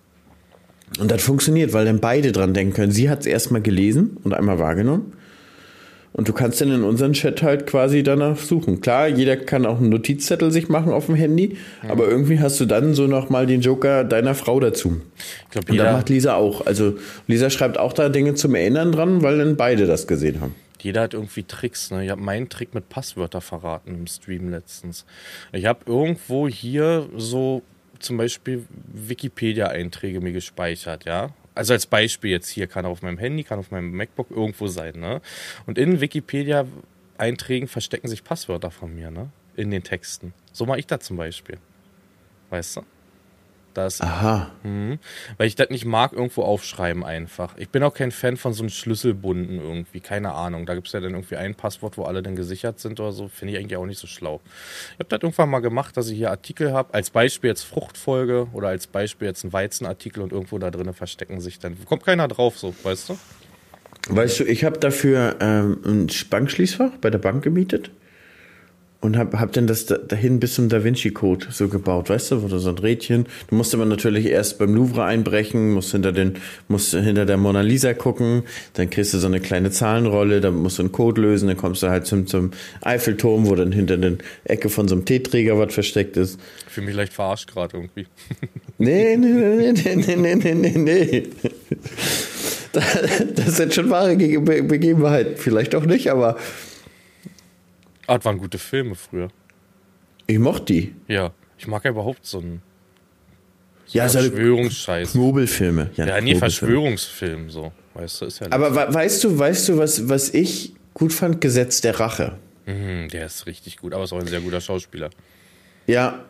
[0.98, 2.92] Und das funktioniert, weil dann beide dran denken können.
[2.92, 5.12] Sie hat es erstmal gelesen und einmal wahrgenommen.
[6.14, 8.82] Und du kannst dann in unseren Chat halt quasi danach suchen.
[8.82, 11.90] Klar, jeder kann auch einen Notizzettel sich machen auf dem Handy, mhm.
[11.90, 15.00] aber irgendwie hast du dann so nochmal den Joker deiner Frau dazu.
[15.16, 16.66] Ich glaub, und das macht Lisa auch.
[16.66, 20.54] Also Lisa schreibt auch da Dinge zum Erinnern dran, weil dann beide das gesehen haben.
[20.82, 21.90] Jeder hat irgendwie Tricks.
[21.90, 22.04] Ne?
[22.04, 25.06] Ich habe meinen Trick mit Passwörter verraten im Stream letztens.
[25.52, 27.62] Ich habe irgendwo hier so
[27.98, 31.30] zum Beispiel Wikipedia-Einträge mir gespeichert, ja.
[31.54, 34.98] Also als Beispiel jetzt hier kann auf meinem Handy, kann auf meinem MacBook irgendwo sein,
[34.98, 35.20] ne?
[35.66, 39.30] Und in Wikipedia-Einträgen verstecken sich Passwörter von mir, ne?
[39.54, 40.32] In den Texten.
[40.50, 41.58] So mache ich das zum Beispiel.
[42.50, 42.82] Weißt du?
[43.74, 44.50] Das, Aha.
[44.62, 44.98] Mh,
[45.38, 47.56] weil ich das nicht mag, irgendwo aufschreiben einfach.
[47.56, 50.66] Ich bin auch kein Fan von so einem Schlüsselbunden irgendwie, keine Ahnung.
[50.66, 53.28] Da gibt es ja dann irgendwie ein Passwort, wo alle dann gesichert sind oder so.
[53.28, 54.40] Finde ich eigentlich auch nicht so schlau.
[54.94, 58.48] Ich habe das irgendwann mal gemacht, dass ich hier Artikel habe, als Beispiel jetzt Fruchtfolge
[58.52, 61.76] oder als Beispiel jetzt ein Weizenartikel und irgendwo da drinnen verstecken sich dann.
[61.86, 63.18] Kommt keiner drauf, so, weißt du?
[64.08, 67.90] Weißt du, ich habe dafür ähm, ein Bankschließfach bei der Bank gemietet
[69.02, 72.42] und hab, hab dann das dahin bis zum Da Vinci Code so gebaut, weißt du,
[72.42, 73.26] wurde so ein Rädchen.
[73.48, 76.34] Du musst aber natürlich erst beim Louvre einbrechen, musst hinter den,
[76.68, 80.78] musst hinter der Mona Lisa gucken, dann kriegst du so eine kleine Zahlenrolle, dann musst
[80.78, 84.18] du einen Code lösen, dann kommst du halt zum, zum Eiffelturm, wo dann hinter den
[84.44, 86.40] Ecke von so einem Teeträger was versteckt ist.
[86.70, 88.06] Ich mich leicht verarscht gerade irgendwie.
[88.78, 91.22] Nee, Nee, nee, nee, nee, nee, nee, nee, nee.
[92.72, 95.36] Das sind schon wahre Begebenheiten.
[95.36, 96.38] Vielleicht auch nicht, aber
[98.06, 99.28] Ah, das waren gute Filme früher.
[100.26, 100.94] Ich mochte die.
[101.08, 102.62] Ja, ich mag ja überhaupt so einen
[103.86, 105.12] so ja, Verschwörungsscheiß.
[105.12, 105.90] Knobelfilme.
[105.96, 107.72] Ja, ja nee, Verschwörungsfilm so.
[107.94, 111.40] Weißt du, ist ja Aber weißt du, weißt du, was, was ich gut fand?
[111.40, 112.38] Gesetz der Rache.
[112.66, 115.10] Mhm, der ist richtig gut, aber ist auch ein sehr guter Schauspieler.
[115.86, 116.24] Ja.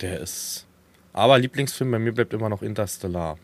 [0.00, 0.66] Der ist.
[1.12, 3.38] Aber Lieblingsfilm bei mir bleibt immer noch Interstellar.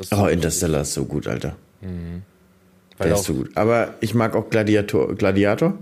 [0.00, 1.56] Ist oh, Interstellar ist so gut, Alter.
[1.80, 2.22] Mhm.
[2.96, 3.50] Weil der ist so gut.
[3.54, 5.14] Aber ich mag auch Gladiator.
[5.14, 5.78] Gladiator?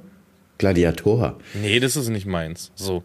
[0.58, 1.38] Gladiator.
[1.54, 2.70] Nee, das ist nicht meins.
[2.74, 3.02] So,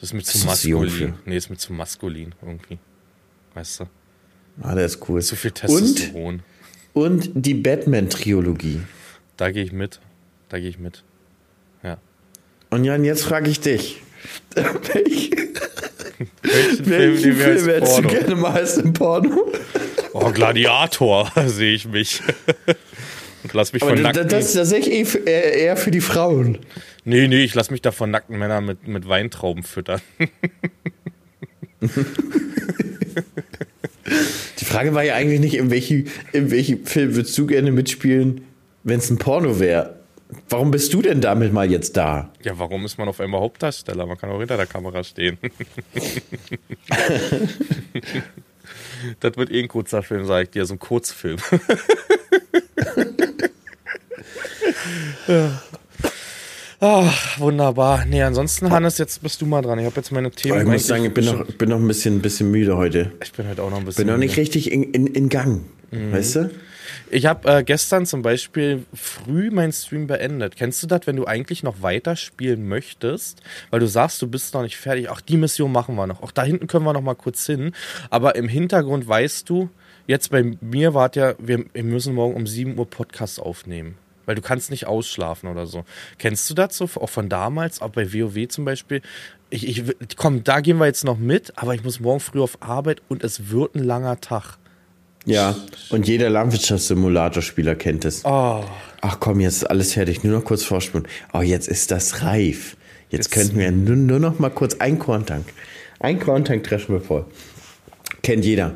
[0.00, 1.14] das ist mir zu maskulin.
[1.24, 2.78] Nee, ist mir zu maskulin irgendwie.
[3.54, 3.84] Weißt du?
[4.62, 5.22] Ah, der ist cool.
[5.22, 6.42] Zu viel Und, Testosteron.
[6.94, 8.80] und die Batman-Trilogie.
[9.36, 10.00] Da gehe ich mit.
[10.48, 11.04] Da gehe ich mit.
[11.82, 11.98] Ja.
[12.70, 14.02] Und Jan, jetzt frage ich dich.
[14.54, 15.30] Welch,
[16.42, 19.52] Welchen welchen wir als Film hättest du gerne mal als im Porno?
[20.14, 22.22] Oh, Gladiator, sehe ich mich.
[23.46, 24.28] Und lass mich Aber von das, nackten...
[24.28, 26.58] das, das sehe ich eh eher für die Frauen.
[27.04, 30.00] nee, nee, ich lass mich da von nackten Männern mit, mit Weintrauben füttern.
[34.58, 38.40] Die Frage war ja eigentlich nicht, in welchem in welchem Film würdest du gerne mitspielen,
[38.82, 40.00] wenn es ein Porno wäre.
[40.48, 42.32] Warum bist du denn damit mal jetzt da?
[42.42, 44.06] Ja, warum ist man auf einmal Hauptdarsteller?
[44.06, 45.38] Man kann auch hinter der Kamera stehen.
[49.20, 51.38] das wird eh ein kurzer Film, sag ich dir, so ein Kurzfilm.
[55.28, 55.62] ja.
[56.78, 58.04] Ach, wunderbar.
[58.04, 59.78] Nee, ansonsten, Hannes, jetzt bist du mal dran.
[59.78, 60.60] Ich habe jetzt meine Themen.
[60.60, 63.12] ich muss sagen, ich bin noch, bin noch ein bisschen, bisschen müde heute.
[63.22, 64.04] ich bin heute auch noch ein bisschen.
[64.04, 65.62] Bin noch nicht richtig in, in, in Gang.
[65.90, 66.12] Mhm.
[66.12, 66.50] Weißt du?
[67.10, 70.56] Ich habe äh, gestern zum Beispiel früh meinen Stream beendet.
[70.56, 74.62] Kennst du das, wenn du eigentlich noch weiterspielen möchtest, weil du sagst, du bist noch
[74.62, 75.08] nicht fertig?
[75.10, 76.22] Ach, die Mission machen wir noch.
[76.22, 77.72] Auch da hinten können wir noch mal kurz hin.
[78.10, 79.70] Aber im Hintergrund weißt du,
[80.06, 83.96] jetzt bei mir war ja, wir, wir müssen morgen um 7 Uhr Podcast aufnehmen.
[84.26, 85.84] Weil du kannst nicht ausschlafen oder so.
[86.18, 89.00] Kennst du das so, auch von damals, auch bei WoW zum Beispiel?
[89.50, 89.84] Ich, ich,
[90.16, 93.22] komm, da gehen wir jetzt noch mit, aber ich muss morgen früh auf Arbeit und
[93.22, 94.58] es wird ein langer Tag.
[95.26, 95.54] Ja.
[95.90, 98.24] Und jeder Landwirtschaftssimulator-Spieler kennt es.
[98.24, 98.64] Oh.
[99.00, 100.24] Ach komm, jetzt ist alles fertig.
[100.24, 101.06] Nur noch kurz vorspulen.
[101.32, 102.76] Oh, jetzt ist das reif.
[103.10, 105.46] Jetzt, Jetzt- könnten wir nur, nur noch mal kurz ein Korntank.
[106.00, 107.26] Ein Korntank treffen wir voll.
[108.22, 108.74] Kennt jeder.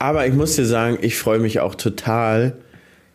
[0.00, 2.56] Aber ich muss dir sagen, ich freue mich auch total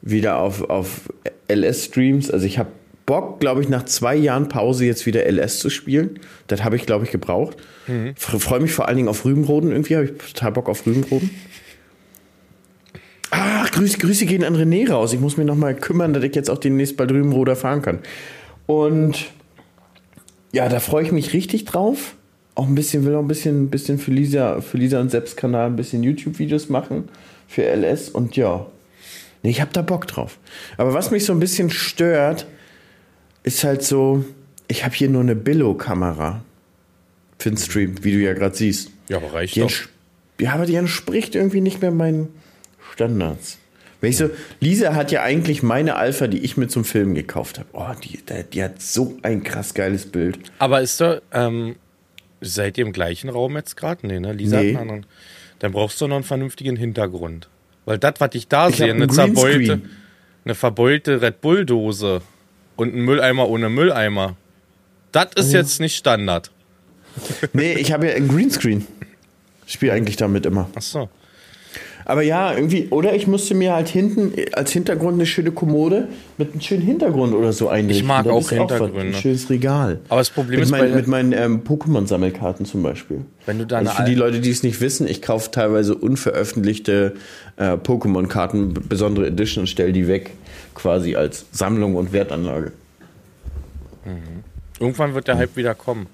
[0.03, 1.09] wieder auf, auf
[1.51, 2.29] LS-Streams.
[2.29, 2.69] Also ich habe
[3.07, 6.19] Bock, glaube ich, nach zwei Jahren Pause jetzt wieder LS zu spielen.
[6.45, 7.57] Das habe ich, glaube ich, gebraucht.
[8.15, 9.71] Freue mich vor allen Dingen auf Rübenroden.
[9.71, 11.31] Irgendwie habe ich total Bock auf Rübenroden.
[13.31, 15.11] Ach, Grüße, Grüße gehen an René raus.
[15.11, 17.99] Ich muss mich noch mal kümmern, dass ich jetzt auch demnächst bei Rübenroder fahren kann.
[18.67, 19.25] Und
[20.51, 22.14] ja, da freue ich mich richtig drauf.
[22.55, 25.67] Auch ein bisschen, will auch ein bisschen, bisschen für Lisa, für Lisa und Seps Kanal
[25.67, 27.09] ein bisschen YouTube-Videos machen
[27.47, 28.65] für LS und ja.
[29.43, 30.39] Nee, ich habe da Bock drauf.
[30.77, 32.47] Aber was mich so ein bisschen stört,
[33.43, 34.25] ist halt so,
[34.67, 36.43] ich habe hier nur eine Billo-Kamera
[37.37, 38.89] für den Stream, wie du ja gerade siehst.
[39.09, 39.71] Ja, aber reicht Die doch.
[40.39, 42.29] ja, aber die entspricht irgendwie nicht mehr meinen
[42.93, 43.59] Standards.
[44.01, 47.59] Wenn ich so, Lisa hat ja eigentlich meine Alpha, die ich mir zum Film gekauft
[47.59, 47.69] habe.
[47.73, 50.39] Oh, die, die, die hat so ein krass geiles Bild.
[50.59, 51.75] Aber ist da, ähm,
[52.49, 54.05] seid ihr im gleichen Raum jetzt gerade?
[54.07, 54.33] Nee, ne?
[54.33, 54.73] Lisa Nee.
[54.73, 55.05] hat einen anderen.
[55.59, 57.47] Dann brauchst du noch einen vernünftigen Hintergrund.
[57.85, 59.81] Weil das, was ich da Ich sehe, eine zerbeulte,
[60.43, 62.21] eine verbeulte Red Bull-Dose
[62.75, 64.35] und ein Mülleimer ohne Mülleimer.
[65.11, 66.51] Das ist jetzt nicht Standard.
[67.53, 68.85] Nee, ich habe ja einen Greenscreen.
[69.65, 70.69] Ich spiele eigentlich damit immer.
[70.75, 71.09] Ach so.
[72.05, 76.51] Aber ja, irgendwie, oder ich musste mir halt hinten als Hintergrund eine schöne Kommode mit
[76.51, 78.03] einem schönen Hintergrund oder so einrichten.
[78.03, 78.99] Ich mag Das auch Hintergründe.
[79.01, 79.99] Ein schönes Regal.
[80.09, 83.21] Aber das Problem mit ist, mein, mit meinen ähm, Pokémon-Sammelkarten zum Beispiel.
[83.47, 87.15] Wenn du da also für die Leute, die es nicht wissen, ich kaufe teilweise unveröffentlichte
[87.57, 90.31] äh, Pokémon-Karten, besondere Edition und stelle die weg,
[90.75, 92.71] quasi als Sammlung und Wertanlage.
[94.79, 96.05] Irgendwann wird der Hype wieder kommen.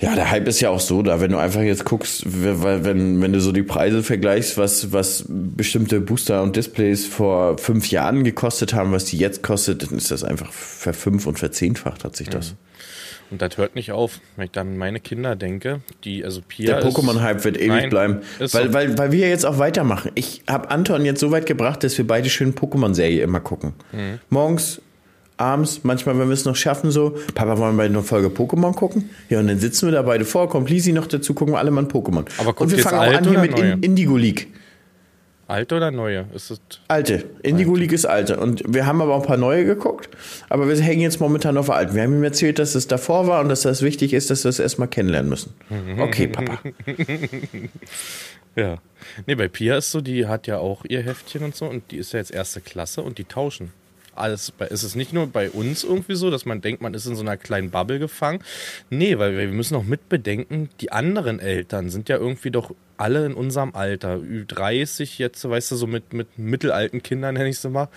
[0.00, 3.32] Ja, der Hype ist ja auch so da, wenn du einfach jetzt guckst, wenn, wenn
[3.32, 8.74] du so die Preise vergleichst, was, was bestimmte Booster und Displays vor fünf Jahren gekostet
[8.74, 12.54] haben, was die jetzt kostet, dann ist das einfach verfünf- und verzehnfacht hat sich das.
[13.30, 14.20] Und das hört nicht auf.
[14.36, 17.90] Wenn ich dann an meine Kinder denke, die, also Pia Der Pokémon-Hype wird ewig Nein,
[17.90, 18.72] bleiben, weil, so.
[18.72, 20.12] weil, weil wir jetzt auch weitermachen.
[20.14, 23.74] Ich habe Anton jetzt so weit gebracht, dass wir beide schön Pokémon-Serie immer gucken.
[23.92, 24.20] Mhm.
[24.30, 24.80] Morgens,
[25.38, 28.74] abends, manchmal, wenn wir es noch schaffen, so, Papa, wollen wir beide eine Folge Pokémon
[28.74, 29.10] gucken?
[29.28, 31.70] Ja, und dann sitzen wir da beide vor, kommt Lisi noch dazu, gucken wir alle
[31.70, 32.24] mal ein Pokémon.
[32.38, 33.58] Aber und wir fangen auch alte an hier mit?
[33.58, 34.48] In Indigo League.
[35.46, 36.26] Alte oder neue?
[36.34, 37.24] Ist es Alte.
[37.42, 38.38] Indigo League ist alte.
[38.38, 40.10] Und wir haben aber auch ein paar neue geguckt.
[40.50, 41.94] Aber wir hängen jetzt momentan auf alten.
[41.94, 44.50] Wir haben ihm erzählt, dass es davor war und dass das wichtig ist, dass wir
[44.50, 45.54] es erstmal kennenlernen müssen.
[45.98, 46.58] Okay, Papa.
[48.58, 48.78] Ja.
[49.26, 51.96] Nee, bei Pia ist so, die hat ja auch ihr Heftchen und so und die
[51.96, 53.72] ist ja jetzt erste Klasse und die tauschen.
[54.18, 57.06] Alles, bei- es ist nicht nur bei uns irgendwie so, dass man denkt, man ist
[57.06, 58.40] in so einer kleinen Bubble gefangen.
[58.90, 63.34] Nee, weil wir müssen auch mitbedenken, die anderen Eltern sind ja irgendwie doch alle in
[63.34, 64.16] unserem Alter.
[64.16, 67.88] Ü30 jetzt, weißt du, so mit, mit mittelalten Kindern, nenne ich sie mal.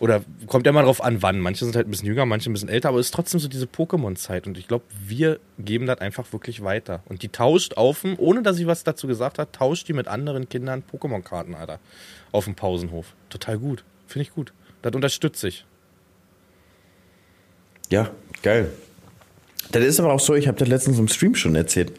[0.00, 1.40] Oder kommt ja mal drauf an, wann.
[1.40, 3.48] Manche sind halt ein bisschen jünger, manche ein bisschen älter, aber es ist trotzdem so
[3.48, 4.46] diese Pokémon-Zeit.
[4.46, 7.02] Und ich glaube, wir geben das einfach wirklich weiter.
[7.06, 10.08] Und die tauscht auf dem, ohne dass sie was dazu gesagt hat, tauscht die mit
[10.08, 11.78] anderen Kindern Pokémon-Karten, Alter.
[12.32, 13.14] Auf dem Pausenhof.
[13.28, 13.84] Total gut.
[14.06, 14.54] Finde ich gut.
[14.86, 15.64] Das unterstütze ich.
[17.90, 18.08] Ja,
[18.42, 18.70] geil.
[19.72, 21.90] Das ist aber auch so, ich habe das letztens im Stream schon erzählt.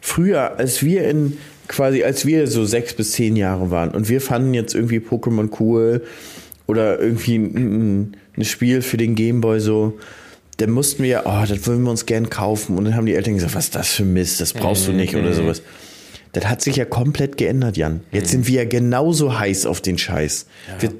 [0.00, 4.20] Früher, als wir in quasi als wir so sechs bis zehn Jahre waren und wir
[4.20, 6.04] fanden jetzt irgendwie Pokémon cool
[6.68, 9.98] oder irgendwie ein, ein Spiel für den Gameboy so,
[10.58, 12.78] dann mussten wir, oh, das wollen wir uns gern kaufen.
[12.78, 15.16] Und dann haben die Eltern gesagt, was ist das für Mist, das brauchst du nicht
[15.16, 15.62] oder sowas.
[16.30, 18.02] Das hat sich ja komplett geändert, Jan.
[18.12, 20.46] Jetzt sind wir ja genauso heiß auf den Scheiß.
[20.78, 20.92] Wir,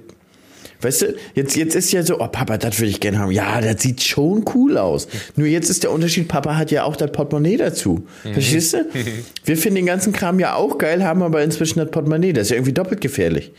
[0.81, 3.33] weißt du, jetzt, jetzt ist ja so, oh Papa, das würde ich gerne haben.
[3.33, 5.09] Ja, das sieht schon cool aus.
[5.37, 8.07] Nur jetzt ist der Unterschied, Papa hat ja auch das Portemonnaie dazu.
[8.23, 8.87] Verstehst du?
[9.45, 12.33] Wir finden den ganzen Kram ja auch geil, haben aber inzwischen das Portemonnaie.
[12.33, 13.53] Das ist ja irgendwie doppelt gefährlich.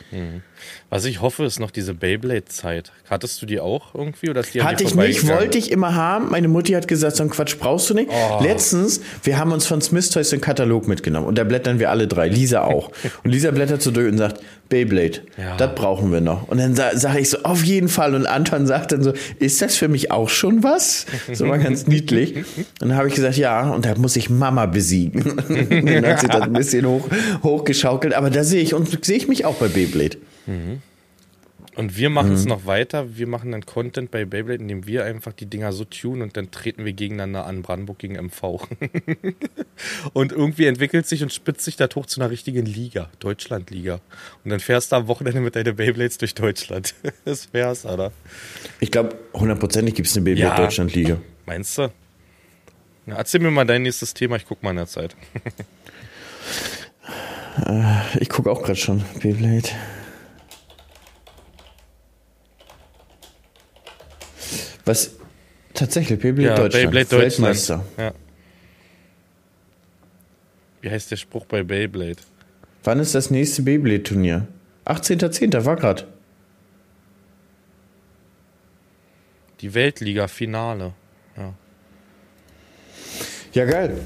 [0.89, 2.91] Was ich hoffe, ist noch diese Beyblade-Zeit.
[3.09, 4.29] Hattest du die auch irgendwie?
[4.29, 6.29] Oder ist die Hatte ich nicht, wollte ich immer haben.
[6.29, 8.09] Meine Mutti hat gesagt, so einen Quatsch brauchst du nicht.
[8.11, 8.43] Oh.
[8.43, 12.07] Letztens, wir haben uns von Smith Toys den Katalog mitgenommen und da blättern wir alle
[12.07, 12.91] drei, Lisa auch.
[13.23, 15.57] Und Lisa blättert so durch und sagt, Beyblade, Ja.
[15.57, 16.47] das brauchen wir noch.
[16.47, 18.15] Und dann sa sage ich so, auf jeden Fall.
[18.15, 21.05] Und Anton sagt dann so, ist das für mich auch schon was?
[21.33, 22.35] So war ganz niedlich.
[22.35, 22.45] Und
[22.79, 25.23] dann habe ich gesagt, ja, und da muss ich Mama besiegen.
[25.69, 27.07] Dann hat sie das ein bisschen hoch,
[27.43, 28.13] hochgeschaukelt.
[28.13, 30.17] Aber da sehe ich, und sehe ich mich auch bei Beyblade.
[31.75, 32.35] Und wir machen Mhm.
[32.35, 33.15] es noch weiter.
[33.17, 36.49] Wir machen dann Content bei Beyblade, indem wir einfach die Dinger so tunen und dann
[36.51, 38.67] treten wir gegeneinander an, Brandenburg gegen MV.
[40.13, 44.01] und irgendwie entwickelt sich und spitzt sich das hoch zu einer richtigen Liga, Deutschlandliga.
[44.43, 46.93] Und dann fährst du am Wochenende mit deinen Beyblades durch Deutschland.
[47.25, 48.11] das wär's, oder?
[48.79, 50.35] Ich glaube, hundertprozentig gibt es eine Ja.
[50.49, 51.21] Beyblade-Deutschland-Liga.
[51.45, 51.91] Meinst du?
[53.05, 55.15] Na, erzähl mir mal dein nächstes Thema, ich guck mal in der Zeit.
[58.19, 59.67] Ich gucke auch gerade schon Beyblade.
[64.91, 65.11] Was
[65.73, 67.77] tatsächlich Beyblade Deutschland, Beyblade Weltmeister.
[67.77, 68.13] Deutschland.
[68.13, 68.13] Ja.
[70.81, 72.17] Wie heißt der Spruch bei Beyblade?
[72.83, 74.47] Wann ist das nächste Beyblade Turnier?
[74.85, 75.63] 18.10.
[75.63, 76.07] war grad.
[79.61, 80.91] Die Weltliga-Finale.
[81.37, 81.53] Ja.
[83.53, 83.97] Ja geil.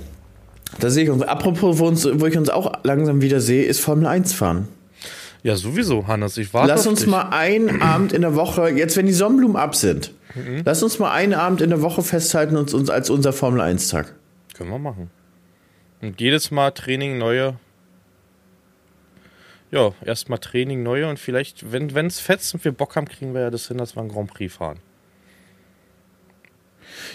[0.79, 1.23] Da sehe ich uns.
[1.23, 4.67] Apropos, wo, uns, wo ich uns auch langsam wieder sehe, ist Formel 1 fahren.
[5.45, 6.37] Ja, sowieso, Hannes.
[6.37, 7.07] Ich warte Lass uns dich.
[7.09, 10.63] mal einen Abend in der Woche, jetzt wenn die Sonnenblumen ab sind, Mhm.
[10.65, 13.87] lass uns mal einen Abend in der Woche festhalten und uns als unser Formel 1
[13.89, 14.15] Tag.
[14.55, 15.09] Können wir machen.
[16.01, 17.57] Und jedes Mal Training neue.
[19.71, 23.41] Ja, erstmal Training neue und vielleicht, wenn es fetzt und wir Bock haben, kriegen wir
[23.41, 24.79] ja das hin, dass wir einen Grand Prix fahren.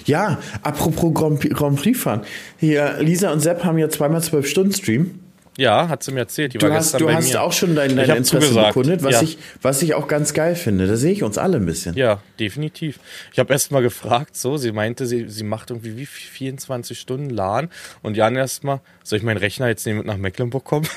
[0.04, 2.22] Ja, apropos Grand, Grand Prix fahren.
[2.58, 5.20] Hier, Lisa und Sepp haben ja zweimal zwölf Stunden Stream.
[5.60, 6.54] Ja, hat sie mir erzählt.
[6.54, 7.42] Die Du war hast, gestern du bei hast mir.
[7.42, 8.68] auch schon dein, dein Interesse zugesagt.
[8.68, 9.22] bekundet, was, Ja.
[9.22, 10.86] ich, was ich auch ganz geil finde.
[10.86, 11.94] Da sehe ich uns alle ein bisschen.
[11.96, 12.98] Ja, definitiv.
[13.32, 17.28] Ich habe erst mal gefragt, so, sie meinte, sie, sie macht irgendwie wie 24 Stunden
[17.28, 17.68] LAN
[18.00, 20.88] und Jan erst mal, soll ich meinen Rechner jetzt nehmen und nach Mecklenburg kommen?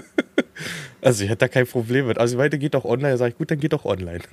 [1.00, 2.18] also ich hätte da kein Problem mit.
[2.18, 3.12] Also sie meinte, geht doch online.
[3.12, 4.20] Da sag ich, gut, dann geht doch online.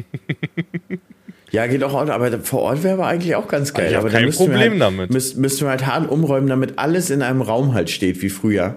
[1.52, 3.92] Ja, geht auch, online, aber vor Ort wäre aber eigentlich auch ganz geil.
[3.92, 5.12] Ich aber kein Problem halt, damit.
[5.12, 8.76] Müsst, müssten wir halt hart umräumen, damit alles in einem Raum halt steht, wie früher.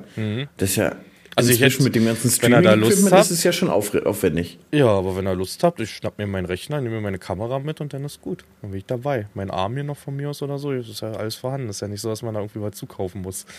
[0.58, 0.96] Das ist ja, Mhm.
[1.36, 3.52] Also ich hätte- mit dem ganzen wenn er da Lust Streaming-Equipment hat- ist es ja
[3.52, 4.58] schon auf, aufwendig.
[4.72, 7.60] Ja, aber wenn ihr Lust habt, ich schnapp mir meinen Rechner, nehme mir meine Kamera
[7.60, 8.44] mit und dann ist gut.
[8.60, 9.28] Dann bin ich dabei.
[9.34, 11.68] Mein Arm hier noch von mir aus oder so, das ist ja alles vorhanden.
[11.68, 13.46] Das ist ja nicht so, dass man da irgendwie was zukaufen muss.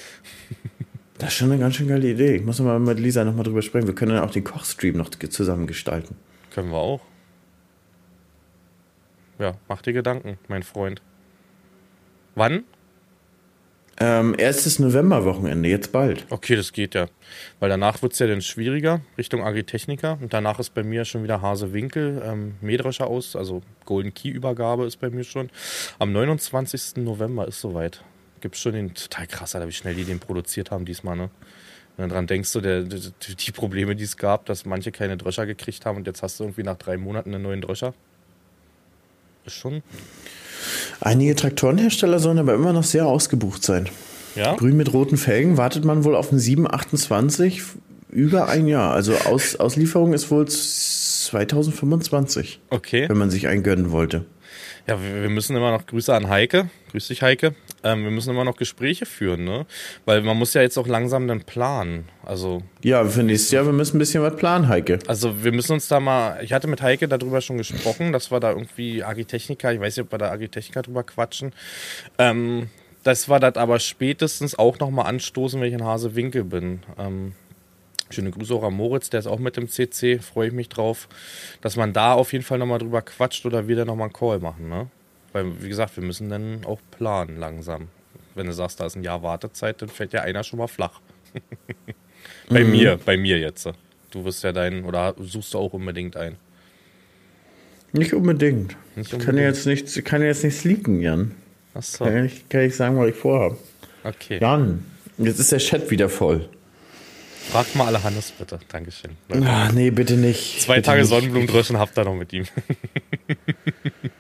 [1.18, 2.36] Das ist schon eine ganz schön geile Idee.
[2.38, 3.88] Ich muss mal mit Lisa nochmal drüber sprechen.
[3.88, 6.16] Wir können dann auch den Kochstream noch zusammen gestalten.
[6.54, 7.02] Können wir auch.
[9.40, 11.02] Ja, mach dir Gedanken, mein Freund.
[12.36, 12.66] Wann?
[14.02, 16.26] Ähm, erstes Novemberwochenende, jetzt bald.
[16.30, 17.08] Okay, das geht ja.
[17.60, 20.18] Weil danach wird es ja dann schwieriger, Richtung Agritechniker.
[20.22, 24.98] Und danach ist bei mir schon wieder Hase-Winkel, ähm, Mähdrescher aus, also Golden Key-Übergabe ist
[24.98, 25.50] bei mir schon.
[26.00, 27.04] Am 29.
[27.04, 28.04] November ist soweit.
[28.40, 31.30] Gibt schon den, total krass, Alter, wie schnell die den produziert haben diesmal, ne?
[31.98, 33.00] Wenn du dran denkst, so der, der,
[33.38, 36.46] die Probleme, die es gab, dass manche keine Drescher gekriegt haben und jetzt hast du
[36.46, 37.94] irgendwie nach drei Monaten einen neuen Drescher.
[39.50, 39.82] Schon,
[41.02, 43.88] Einige Traktorenhersteller sollen aber immer noch sehr ausgebucht sein.
[44.36, 44.56] ja?
[44.56, 47.62] Grün mit roten Felgen wartet man wohl auf einen 728
[48.12, 48.94] über ein Jahr.
[48.94, 53.08] Also Aus, Auslieferung ist wohl 2025, Okay.
[53.08, 54.26] wenn man sich einen gönnen wollte.
[54.88, 56.70] Ja, wir müssen immer noch Grüße an Heike.
[56.92, 57.54] Grüß dich, Heike.
[57.84, 59.66] Ähm, wir müssen immer noch Gespräche führen, ne?
[60.06, 62.06] Weil man muss ja jetzt auch langsam dann planen.
[62.26, 65.00] Also, Ja, für nächstes Jahr, wir müssen ein bisschen was planen, Heike.
[65.08, 66.44] also wir müssen uns da mal.
[66.44, 70.06] Ich hatte mit Heike darüber schon gesprochen, dass wir da irgendwie Agritechniker, ich weiß nicht,
[70.06, 71.54] ob wir da Agritechniker drüber quatschen.
[72.18, 72.70] Ähm,
[73.04, 76.82] dass wir das aber spätestens auch nochmal anstoßen, wenn ich in Hasewinkel bin.
[76.98, 77.34] Ähm,
[78.12, 81.08] Schöne Grüße auch an Moritz, der ist auch mit dem CC, freue ich mich drauf,
[81.62, 84.40] dass man da auf jeden Fall nochmal drüber quatscht oder wir dann nochmal einen Call
[84.40, 84.88] machen, ne?
[85.34, 87.88] Weil, wie gesagt, wir müssen dann auch planen langsam.
[88.36, 91.02] Wenn du sagst, da ist ein Jahr Wartezeit, dann fällt ja einer schon mal flach.
[92.50, 93.68] bei mir, bei mir jetzt.
[94.12, 96.36] Du wirst ja deinen, oder suchst du auch unbedingt ein.
[97.92, 98.76] Nicht unbedingt.
[98.96, 99.56] Nicht Ich kann ja unbedingt.
[99.56, 101.32] jetzt nichts, ich kann jetzt nichts leaken, Jan.
[101.74, 103.58] Achso, Kann ich, kann ich sagen, was ich vorhabe.
[104.04, 104.40] okay.
[104.42, 104.84] Jan,
[105.18, 106.50] jetzt ist der Chat wieder voll.
[107.52, 108.60] Fragt mal alle Hannes bitte.
[108.68, 109.12] Dankeschön.
[109.44, 110.62] Ah, nee, bitte nicht.
[110.62, 111.06] Zwei bitte Tage.
[111.06, 112.46] Sonnenblumenröschen habt ihr noch mit ihm.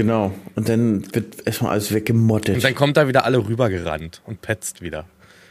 [0.00, 0.32] Genau.
[0.54, 2.54] Und dann wird erstmal alles weggemottet.
[2.54, 5.04] Und dann kommt er wieder alle rübergerannt und petzt wieder.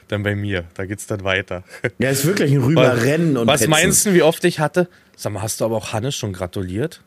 [0.07, 0.63] Dann bei mir.
[0.73, 1.63] Da geht's dann weiter.
[1.99, 3.69] ja, ist wirklich ein Rüberrennen und Was Petzen.
[3.69, 4.87] meinst du, wie oft ich hatte?
[5.15, 7.03] Sag mal, hast du aber auch Hannes schon gratuliert?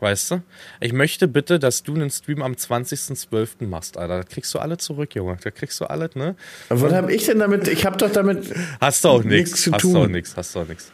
[0.00, 0.42] Weißt du?
[0.80, 3.66] Ich möchte bitte, dass du einen Stream am 20.12.
[3.68, 4.18] machst, Alter.
[4.18, 5.36] Da kriegst du alle zurück, Junge.
[5.42, 6.34] Da kriegst du alles, ne?
[6.68, 7.68] Aber was habe ich denn damit?
[7.68, 9.62] Ich habe doch damit, Hast du auch nichts.
[9.62, 9.96] zu Hast du tun.
[10.02, 10.36] auch nichts.
[10.36, 10.90] Hast du auch nichts.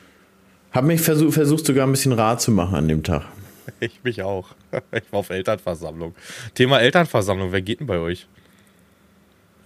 [0.72, 3.24] habe mich versucht, versucht sogar ein bisschen rar zu machen an dem Tag.
[3.80, 4.48] Ich mich auch.
[4.92, 6.14] Ich war auf Elternversammlung.
[6.54, 7.52] Thema Elternversammlung.
[7.52, 8.26] Wer geht denn bei euch?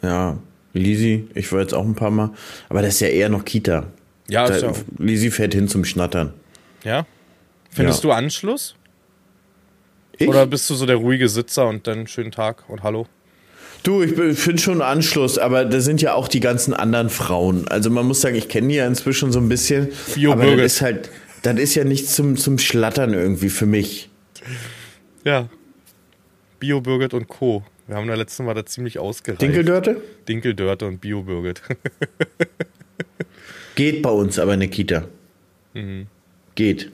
[0.02, 0.38] Ja,
[0.72, 2.30] Lisi, ich war jetzt auch ein paar Mal,
[2.68, 3.86] aber das ist ja eher noch Kita.
[4.28, 6.32] Ja, ist Da, ja, Lisi fährt hin zum Schnattern.
[6.84, 7.06] ja?
[7.70, 8.10] Findest Ja.
[8.10, 8.74] du Anschluss?
[10.18, 10.26] Ich?
[10.28, 13.06] Oder bist du so der ruhige Sitzer und dann schönen Tag und hallo?
[13.82, 17.68] Du, ich finde schon Anschluss, aber da sind ja auch die ganzen anderen Frauen.
[17.68, 19.88] Also man muss sagen, ich kenne die ja inzwischen so ein bisschen.
[20.14, 21.10] Bio aber das ist halt,
[21.46, 24.10] das ist ja nichts zum, zum Schlattern irgendwie für mich.
[25.24, 25.48] Ja.
[26.58, 27.64] Bio Birgit und Co.
[27.86, 29.42] Wir haben da letztes Mal da ziemlich ausgereift.
[29.42, 30.00] Dinkeldörte?
[30.28, 31.62] Dinkeldörte und Bio Birgit.
[33.76, 35.04] Geht bei uns aber in der Kita.
[35.74, 36.06] Mhm.
[36.54, 36.90] Geht.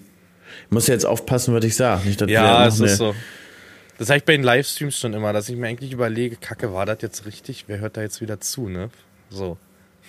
[0.66, 2.06] Ich muss jetzt aufpassen, was ich sage.
[2.06, 3.14] Nicht, dass ja, es eine- ist so.
[3.98, 6.86] Das habe ich bei den Livestreams schon immer, dass ich mir eigentlich überlege, Kacke, war
[6.86, 7.64] das jetzt richtig?
[7.68, 8.90] Wer hört da jetzt wieder zu, ne?
[9.30, 9.58] So.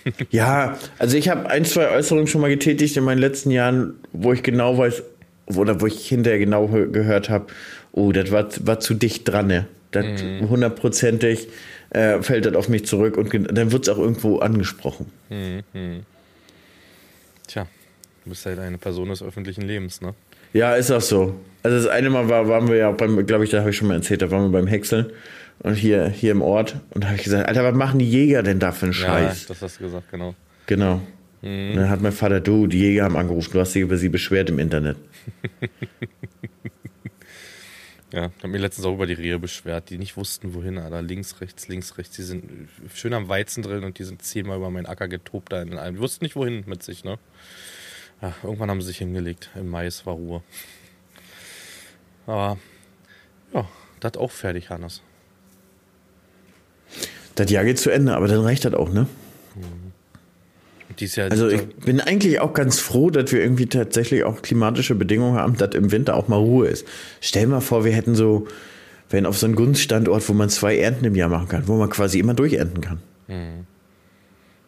[0.30, 4.32] Ja, also ich habe ein, zwei Äußerungen schon mal getätigt in meinen letzten Jahren, wo
[4.32, 5.02] ich genau weiß,
[5.46, 7.46] oder wo ich hinterher genau hö- gehört habe,
[7.92, 9.66] oh, das war, war zu dicht dran, ne?
[9.90, 10.04] Das
[10.48, 11.48] hundertprozentig
[11.90, 15.06] äh, fällt das auf mich zurück und dann wird es auch irgendwo angesprochen.
[17.46, 17.66] Tja,
[18.24, 20.14] du bist halt eine Person des öffentlichen Lebens, ne?
[20.52, 21.34] Ja, ist auch so.
[21.62, 23.88] Also das eine Mal war, waren wir ja beim, glaube ich, da habe ich schon
[23.88, 25.06] mal erzählt, da waren wir beim Häckseln
[25.60, 28.42] und hier, hier im Ort und da habe ich gesagt, Alter, was machen die Jäger
[28.42, 29.42] denn da für einen Scheiß?
[29.42, 30.34] Ja, das hast du gesagt, genau.
[30.66, 31.00] Genau.
[31.42, 34.08] Und dann hat mein Vater, du, die Jäger haben angerufen, du hast dich über sie
[34.08, 34.96] beschwert im Internet.
[38.14, 41.02] Ja, ich habe mich letztens auch über die Rehe beschwert, die nicht wussten, wohin, Alter.
[41.02, 42.14] Links, rechts, links, rechts.
[42.14, 45.60] Die sind schön am Weizen drin und die sind zehnmal über meinen Acker getobt da
[45.60, 45.96] in einem.
[45.96, 47.18] Die wussten nicht, wohin mit sich, ne?
[48.22, 49.50] Ja, irgendwann haben sie sich hingelegt.
[49.56, 50.44] Im Mais war Ruhe.
[52.28, 52.56] Aber,
[53.52, 55.02] ja, das auch fertig, Hannes.
[57.34, 59.06] Das Jahr geht zu Ende, aber dann reicht das auch, ne?
[61.00, 65.36] Jahr, Also ich bin eigentlich auch ganz froh, dass wir irgendwie tatsächlich auch klimatische Bedingungen
[65.36, 66.86] haben, dass im Winter auch mal Ruhe ist.
[67.20, 68.46] Stell mal vor, wir hätten so,
[69.10, 71.90] wenn auf so einen Gunststandort, wo man zwei Ernten im Jahr machen kann, wo man
[71.90, 72.98] quasi immer durchernten kann.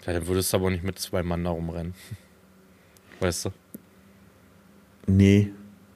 [0.07, 1.95] ja, dann würdest du aber nicht mit zwei Mann da rumrennen.
[3.21, 3.51] Weißt du?
[5.07, 5.51] Nee,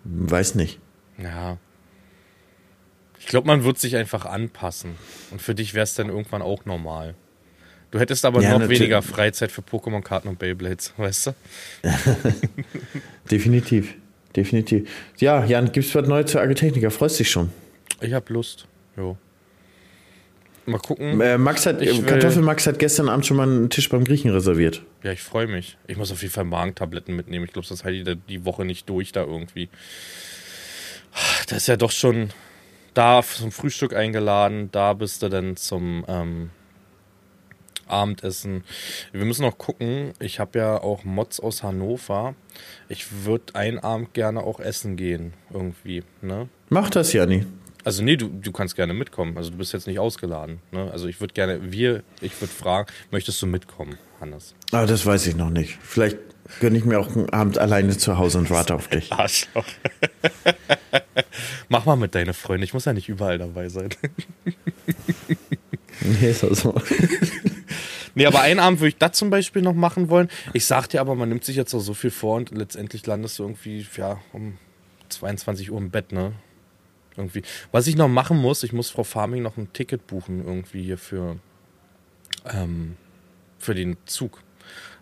[0.05, 0.79] weiß nicht.
[1.19, 1.59] Ja.
[3.31, 4.97] Ich glaube, man wird sich einfach anpassen.
[5.31, 7.15] Und für dich wäre es dann irgendwann auch normal.
[7.93, 8.81] Du hättest aber Ja, noch natürlich.
[8.81, 11.33] weniger Freizeit für Pokémon-Karten und Beyblades, weißt du?
[13.31, 13.95] Definitiv.
[14.35, 14.89] Definitiv.
[15.19, 16.91] Ja, Jan, gibt's was Neues zur Agritechniker?
[16.91, 17.51] Freust dich schon?
[18.01, 18.67] Ich hab Lust.
[18.97, 19.17] Jo.
[20.67, 21.21] Mal gucken.
[21.21, 23.89] Äh, Max hat, Ich äh, will- Kartoffel Max hat gestern Abend schon mal einen Tisch
[23.89, 24.83] beim Griechen reserviert.
[25.05, 25.77] Ja, ich freue mich.
[25.87, 27.45] Ich muss auf jeden Fall Magentabletten mitnehmen.
[27.45, 29.69] Ich glaube, sonst halte ich die Woche nicht durch da irgendwie.
[31.49, 32.31] Da ist ja doch schon
[33.01, 34.69] da zum Frühstück eingeladen.
[34.73, 36.51] Da bist du dann zum ähm,
[37.87, 38.63] Abendessen.
[39.13, 40.13] Wir müssen noch gucken.
[40.21, 42.35] Ich habe ja auch Mods aus Hannover.
[42.91, 45.33] Ich würde einen Abend gerne auch essen gehen.
[45.51, 46.03] Irgendwie.
[46.21, 46.51] Ne?
[46.69, 47.47] Mach das, Janni.
[47.85, 49.39] Also nee, du, du kannst gerne mitkommen.
[49.39, 50.61] Also du bist jetzt nicht ausgeladen.
[50.71, 50.91] Ne?
[50.93, 54.55] Also ich würde gerne, wir, ich würde fragen, möchtest du mitkommen, Hannes?
[54.73, 55.79] Aber das weiß ich noch nicht.
[55.81, 56.19] Vielleicht
[56.61, 59.11] gönne ich mir auch einen Abend alleine zu Hause und warte auf dich.
[59.15, 59.65] Arschloch.
[61.69, 62.65] Mach mal mit deiner Freundin.
[62.65, 63.91] Ich muss ja nicht überall dabei sein.
[66.03, 66.75] Nee, ist auch so.
[68.15, 70.29] Nee, aber einen Abend würde ich das zum Beispiel noch machen wollen.
[70.53, 73.39] Ich sag dir aber, man nimmt sich jetzt auch so viel vor und letztendlich landest
[73.39, 74.59] du irgendwie, ja, um
[75.11, 76.33] 22 Uhr im Bett, ne?
[77.17, 77.43] Irgendwie.
[77.71, 80.99] Was ich noch machen muss, ich muss Frau Farming noch ein Ticket buchen, irgendwie hier
[80.99, 81.39] für,
[82.53, 82.97] ähm,
[83.59, 84.43] für den Zug.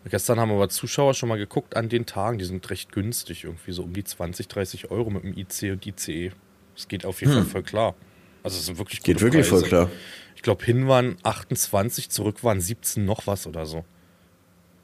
[0.04, 3.72] Gestern haben aber Zuschauer schon mal geguckt an den Tagen, die sind recht günstig, irgendwie
[3.72, 6.32] so um die 20, 30 Euro mit dem IC und ICE.
[6.74, 7.94] Das geht auf jeden Fall voll klar.
[8.42, 9.68] Also es sind wirklich Geht wirklich voll Preise.
[9.68, 9.90] klar.
[10.36, 13.84] Ich glaube, hin waren 28, zurück waren 17 noch was oder so.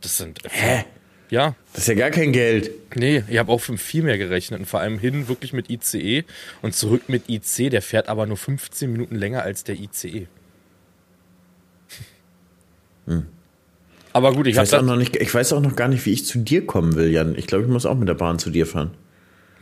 [0.01, 0.41] Das sind.
[0.51, 0.85] Hä?
[1.31, 2.71] Ja, Das ist ja gar kein Geld.
[2.97, 4.61] nee, ich habe auch für viel mehr gerechnet.
[4.61, 6.25] Und vor allem hin wirklich mit ICE
[6.61, 7.71] und zurück mit IC.
[7.71, 10.27] Der fährt aber nur 15 Minuten länger als der ICE.
[14.15, 16.13] Aber gut, ich Ich weiß, auch noch nicht, ich weiß auch noch gar nicht, wie
[16.13, 17.37] ich zu dir kommen will, Jan.
[17.37, 18.93] Ich glaube, ich muss auch mit der Bahn zu dir fahren.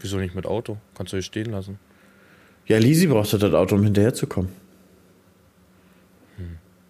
[0.01, 0.77] Wieso nicht mit Auto?
[0.95, 1.79] Kannst du hier stehen lassen.
[2.67, 4.51] Ja, Lisi brauchte das Auto, um hinterher zu kommen.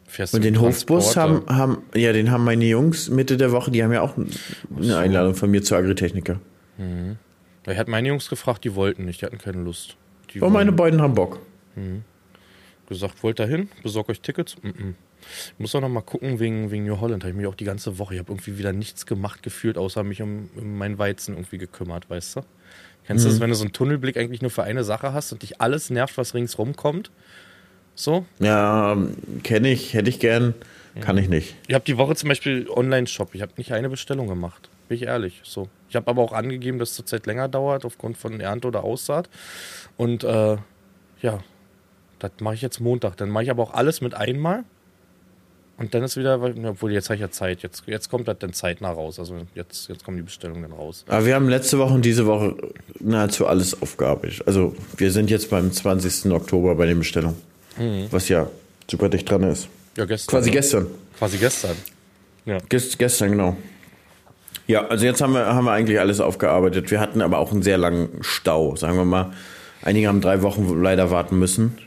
[0.07, 3.83] Fährst Und den Hofbus haben, haben, ja, den haben meine Jungs Mitte der Woche, die
[3.83, 4.15] haben ja auch
[4.77, 6.39] eine Einladung von mir zur Agritechniker.
[7.67, 9.97] Ich hatte meine Jungs gefragt, die wollten nicht, die hatten keine Lust.
[10.35, 11.39] Die Oh, meine beiden haben Bock.
[12.93, 13.69] Gesagt, wollt ihr hin?
[13.83, 14.57] Besorgt euch Tickets?
[14.63, 14.95] Mm -mm.
[15.55, 17.23] Ich muss auch noch mal gucken wegen, wegen New Holland.
[17.23, 20.03] Habe ich mich auch die ganze Woche, ich habe irgendwie wieder nichts gemacht gefühlt, außer
[20.03, 22.41] mich um, um meinen Weizen irgendwie gekümmert, weißt du?
[23.07, 25.43] Kennst du das, wenn du so einen Tunnelblick eigentlich nur für eine Sache hast und
[25.43, 27.11] dich alles nervt, was ringsrum kommt?
[27.95, 28.25] So?
[28.39, 28.97] Ja,
[29.43, 30.55] kenne ich, hätte ich gern,
[31.01, 31.57] kann ich nicht.
[31.67, 33.35] Ich habe die Woche zum Beispiel Online-Shop.
[33.35, 34.69] Ich habe nicht eine Bestellung gemacht.
[34.89, 35.41] Bin ich ehrlich.
[35.43, 35.69] So.
[35.89, 39.29] Ich habe aber auch angegeben, dass es zurzeit länger dauert, aufgrund von Ernte oder Aussaat.
[39.97, 40.57] Und äh,
[41.23, 41.41] ja,
[42.23, 43.17] das mache ich jetzt Montag.
[43.17, 44.65] Dann mache ich aber auch alles mit einmal.
[45.79, 47.63] Und dann ist wieder, obwohl jetzt habe ich ja Zeit.
[47.63, 49.19] Jetzt, jetzt kommt das dann zeitnah raus.
[49.19, 51.05] Also jetzt, jetzt kommen die Bestellungen dann raus.
[51.09, 52.57] Aber wir haben letzte Woche und diese Woche
[53.01, 54.43] nahezu alles aufgearbeitet.
[54.47, 56.31] Also wir sind jetzt beim 20.
[56.31, 57.37] Oktober bei den Bestellungen.
[58.11, 58.49] Was ja
[58.89, 59.69] super dicht dran ist.
[59.97, 60.31] Ja, gestern.
[60.31, 60.57] Quasi ne?
[60.57, 60.87] gestern.
[61.19, 61.77] Quasi gestern.
[62.45, 62.59] Ja.
[62.69, 63.57] Gest, gestern, genau.
[64.67, 66.91] Ja, also jetzt haben wir, haben wir eigentlich alles aufgearbeitet.
[66.91, 69.33] Wir hatten aber auch einen sehr langen Stau, sagen wir mal.
[69.83, 71.79] Einige haben drei Wochen leider warten müssen.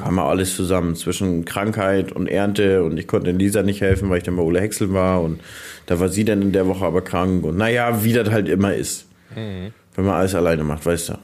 [0.00, 4.18] Kam mal alles zusammen zwischen Krankheit und Ernte und ich konnte Lisa nicht helfen, weil
[4.18, 5.40] ich dann bei Ole Häcksel war und
[5.86, 8.74] da war sie dann in der Woche aber krank und naja, wie das halt immer
[8.74, 9.06] ist.
[9.34, 11.14] Wenn man alles alleine macht, weißt du.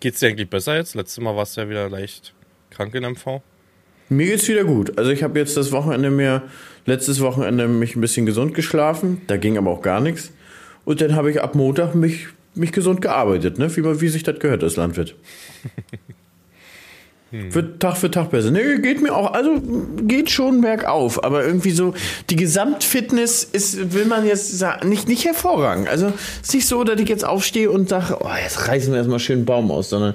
[0.00, 0.94] Geht's dir eigentlich besser jetzt?
[0.94, 2.32] Letztes Mal warst du ja wieder leicht
[2.70, 3.42] krank in MV.
[4.08, 4.98] Mir geht's wieder gut.
[4.98, 6.42] Also ich habe jetzt das Wochenende mir,
[6.86, 10.32] letztes Wochenende mich ein bisschen gesund geschlafen, da ging aber auch gar nichts.
[10.84, 13.74] Und dann habe ich ab Montag mich, mich gesund gearbeitet, ne?
[13.76, 15.14] wie, wie sich das gehört als Landwirt.
[17.32, 18.50] Wird Tag für Tag besser.
[18.50, 19.62] Nee, geht mir auch, also
[20.02, 21.94] geht schon bergauf, aber irgendwie so,
[22.28, 25.88] die Gesamtfitness ist, will man jetzt sagen, nicht, nicht hervorragend.
[25.88, 28.98] Also es ist nicht so, dass ich jetzt aufstehe und sage, oh, jetzt reißen wir
[28.98, 30.14] erstmal schön einen Baum aus, sondern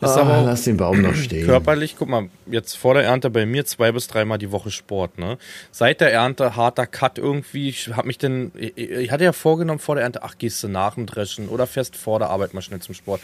[0.00, 1.46] Ist ah, lass den Baum noch stehen.
[1.46, 5.18] Körperlich, guck mal, jetzt vor der Ernte bei mir zwei bis dreimal die Woche Sport,
[5.18, 5.38] ne?
[5.70, 9.78] Seit der Ernte harter Cut irgendwie, ich hab mich denn, ich, ich hatte ja vorgenommen
[9.78, 12.62] vor der Ernte, ach, gehst du nach dem Dreschen oder fährst vor der Arbeit mal
[12.62, 13.20] schnell zum Sport.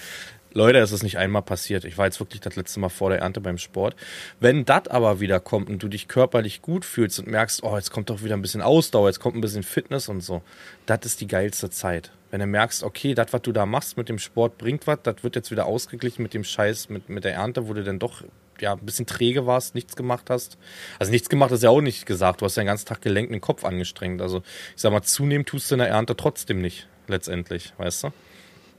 [0.54, 1.84] Leute, es ist nicht einmal passiert.
[1.84, 3.96] Ich war jetzt wirklich das letzte Mal vor der Ernte beim Sport.
[4.38, 7.90] Wenn das aber wieder kommt und du dich körperlich gut fühlst und merkst, oh, jetzt
[7.90, 10.42] kommt doch wieder ein bisschen Ausdauer, jetzt kommt ein bisschen Fitness und so,
[10.84, 12.12] das ist die geilste Zeit.
[12.30, 15.22] Wenn du merkst, okay, das, was du da machst mit dem Sport, bringt was, das
[15.22, 18.22] wird jetzt wieder ausgeglichen mit dem Scheiß, mit, mit der Ernte, wo du dann doch
[18.60, 20.58] ja, ein bisschen träge warst, nichts gemacht hast.
[20.98, 22.40] Also nichts gemacht ist ja auch nicht gesagt.
[22.40, 24.20] Du hast ja den ganzen Tag gelenkt den Kopf angestrengt.
[24.20, 24.42] Also
[24.74, 28.12] ich sag mal, zunehmen tust du in der Ernte trotzdem nicht, letztendlich, weißt du?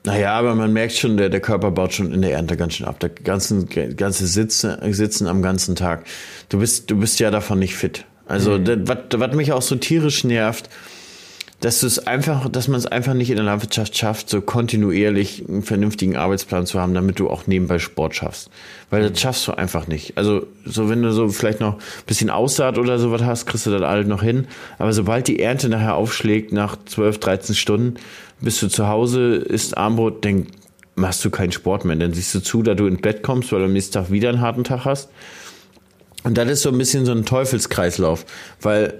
[0.06, 2.86] Naja, aber man merkt schon, der, der Körper baut schon in der Ernte ganz schön
[2.86, 3.00] ab.
[3.00, 6.06] Der ganzen, ganze Sitze, Sitzen am ganzen Tag.
[6.50, 8.06] Du bist, du bist ja davon nicht fit.
[8.28, 10.70] Also, das, was, was mich auch so tierisch nervt,
[11.64, 15.46] dass du es einfach, dass man es einfach nicht in der Landwirtschaft schafft, so kontinuierlich
[15.48, 18.50] einen vernünftigen Arbeitsplan zu haben, damit du auch nebenbei Sport schaffst.
[18.90, 20.18] Weil das schaffst du einfach nicht.
[20.18, 23.72] Also, so wenn du so vielleicht noch ein bisschen Aussaat oder sowas hast, kriegst du
[23.72, 24.48] das alles noch hin.
[24.78, 27.96] Aber sobald die Ernte nachher aufschlägt, nach 12, 13 Stunden,
[28.44, 30.48] bist du zu Hause, isst Armbrot, dann
[30.96, 31.96] machst du keinen Sport mehr.
[31.96, 34.30] Dann siehst du zu, dass du ins Bett kommst, weil du am nächsten Tag wieder
[34.30, 35.10] einen harten Tag hast.
[36.24, 38.26] Und das ist so ein bisschen so ein Teufelskreislauf,
[38.62, 39.00] weil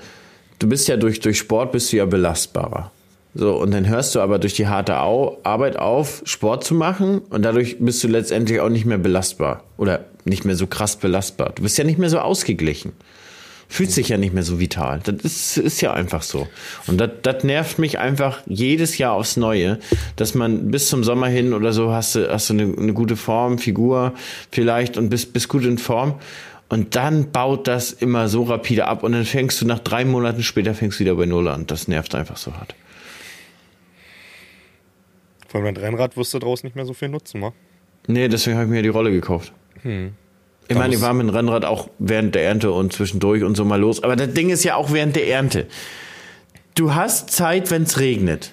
[0.60, 2.92] du bist ja durch, durch Sport bist du ja belastbarer.
[3.36, 7.20] So, und dann hörst du aber durch die harte Au Arbeit auf, Sport zu machen
[7.30, 11.52] und dadurch bist du letztendlich auch nicht mehr belastbar oder nicht mehr so krass belastbar.
[11.56, 12.92] Du bist ja nicht mehr so ausgeglichen.
[13.74, 15.00] Fühlst dich ja nicht mehr so vital.
[15.04, 16.48] Das ist, ist ja einfach so.
[16.86, 19.80] Und das, das nervt mich einfach jedes Jahr aufs Neue,
[20.16, 23.16] dass man bis zum Sommer hin oder so hast du, hast du eine, eine gute
[23.16, 24.14] Form, Figur
[24.52, 26.20] vielleicht und bist, bist gut in Form.
[26.70, 30.44] Und dann baut das immer so rapide ab und dann fängst du nach drei Monaten
[30.44, 31.66] später fängst du wieder bei Null an.
[31.66, 32.76] Das nervt einfach so hart.
[35.48, 37.54] Von meinem Rennrad wirst du draußen nicht mehr so viel nutzen, wa?
[38.06, 39.52] Nee, deswegen habe ich mir die Rolle gekauft.
[40.68, 43.66] Ich meine, ich war mit dem Rennrad auch während der Ernte und zwischendurch und so
[43.66, 44.02] mal los.
[44.02, 45.68] Aber das Ding ist ja auch während der Ernte.
[46.76, 48.52] Du hast Zeit, wenn es regnet.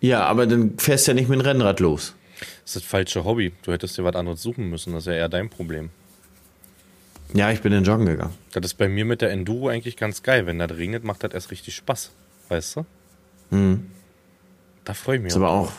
[0.00, 2.14] Ja, aber dann fährst du ja nicht mit dem Rennrad los.
[2.38, 3.52] Das ist das falsche Hobby.
[3.62, 4.92] Du hättest dir was anderes suchen müssen.
[4.92, 5.90] Das ist ja eher dein Problem.
[7.32, 8.34] Ja, ich bin in Joggen gegangen.
[8.52, 10.46] Das ist bei mir mit der Enduro eigentlich ganz geil.
[10.46, 12.10] Wenn das regnet, macht das erst richtig Spaß.
[12.48, 12.84] Weißt du?
[14.84, 15.72] Da freue ich mich Ist aber auch,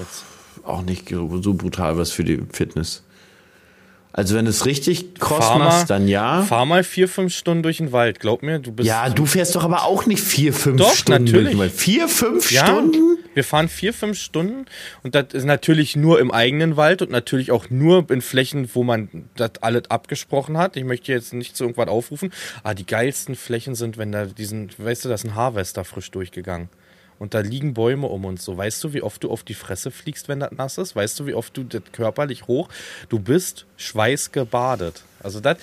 [0.64, 3.04] auch nicht so brutal was für die Fitness.
[4.18, 6.42] Also wenn du es richtig cross Fahr mal- machst, dann ja.
[6.44, 8.22] Fahr mal vier, fünf Stunden durch den Wald.
[8.22, 8.88] Glaub mir, du bist.
[8.88, 11.26] Ja, du fährst doch aber auch nicht vier, fünf Doch, Stunden.
[11.26, 11.44] natürlich.
[11.48, 11.72] durch den Wald.
[11.74, 13.18] Vier, fünf Ja, Stunden?
[13.34, 14.68] Wir fahren vier, fünf Stunden
[15.04, 18.84] und das ist natürlich nur im eigenen Wald und natürlich auch nur in Flächen, wo
[18.86, 20.78] man das alles abgesprochen hat.
[20.78, 22.32] Ich möchte jetzt nicht zu irgendwas aufrufen,
[22.64, 26.10] aber die geilsten Flächen sind, wenn da diesen, weißt du, da ist ein Harvester frisch
[26.12, 26.70] durchgegangen.
[27.18, 28.58] Und da liegen Bäume um und so.
[28.58, 30.96] Weißt du, wie oft du auf die Fresse fliegst, wenn das nass ist?
[30.96, 32.70] Weißt du, wie oft du das körperlich hoch?
[33.10, 35.04] Du bist schweißgebadet.
[35.22, 35.58] Also das,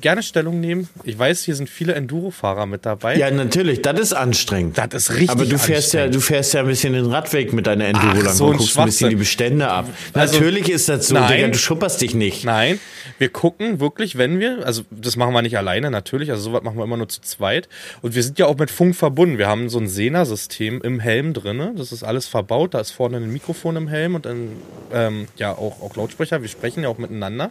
[0.00, 0.88] gerne Stellung nehmen.
[1.04, 3.16] Ich weiß, hier sind viele Enduro-Fahrer mit dabei.
[3.16, 4.78] Ja, natürlich, das ist anstrengend.
[4.78, 7.66] Das ist richtig Aber du fährst ja, du fährst ja ein bisschen den Radweg mit
[7.66, 9.86] deiner Enduro Ach, lang so und guckst ein bisschen die Bestände ab.
[10.12, 11.32] Also- natürlich ist das so, Nein.
[11.32, 12.44] Digga, du schupperst dich nicht.
[12.44, 12.80] Nein,
[13.18, 16.76] wir gucken wirklich, wenn wir, also das machen wir nicht alleine natürlich, also sowas machen
[16.76, 17.68] wir immer nur zu zweit.
[18.02, 19.38] Und wir sind ja auch mit Funk verbunden.
[19.38, 21.72] Wir haben so ein Sena-System im Helm drinne.
[21.76, 22.74] Das ist alles verbaut.
[22.74, 24.50] Da ist vorne ein Mikrofon im Helm und ein,
[24.92, 26.42] ähm, ja auch, auch Lautsprecher.
[26.42, 27.50] Wir sprechen ja auch miteinander.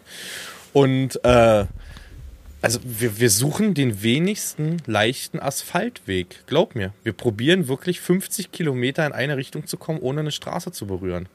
[0.73, 1.65] Und äh,
[2.63, 6.47] also wir, wir suchen den wenigsten leichten Asphaltweg.
[6.47, 10.71] Glaub mir, wir probieren wirklich 50 Kilometer in eine Richtung zu kommen, ohne eine Straße
[10.71, 11.27] zu berühren.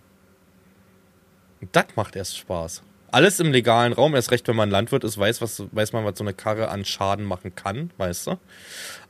[1.60, 2.82] Und das macht erst Spaß.
[3.10, 6.16] Alles im legalen Raum, erst recht, wenn man Landwirt ist, weiß, was, weiß man, was
[6.16, 8.38] so eine Karre an Schaden machen kann, weißt du?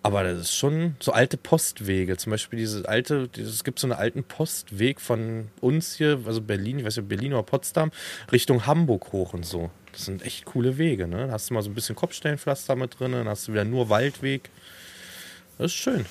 [0.02, 2.16] Aber das ist schon so alte Postwege.
[2.16, 6.80] Zum Beispiel diese alte, es gibt so einen alten Postweg von uns hier, also Berlin,
[6.80, 7.92] ich weiß nicht, Berlin oder Potsdam,
[8.32, 9.70] Richtung Hamburg hoch und so.
[9.98, 11.26] Das sind echt coole Wege, ne?
[11.26, 13.88] Da hast du mal so ein bisschen Kopfstellenpflaster mit drin, dann hast du wieder nur
[13.88, 14.48] Waldweg.
[15.58, 16.06] Das ist schön.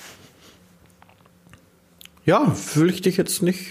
[2.26, 3.68] Ja, will ich dich jetzt nicht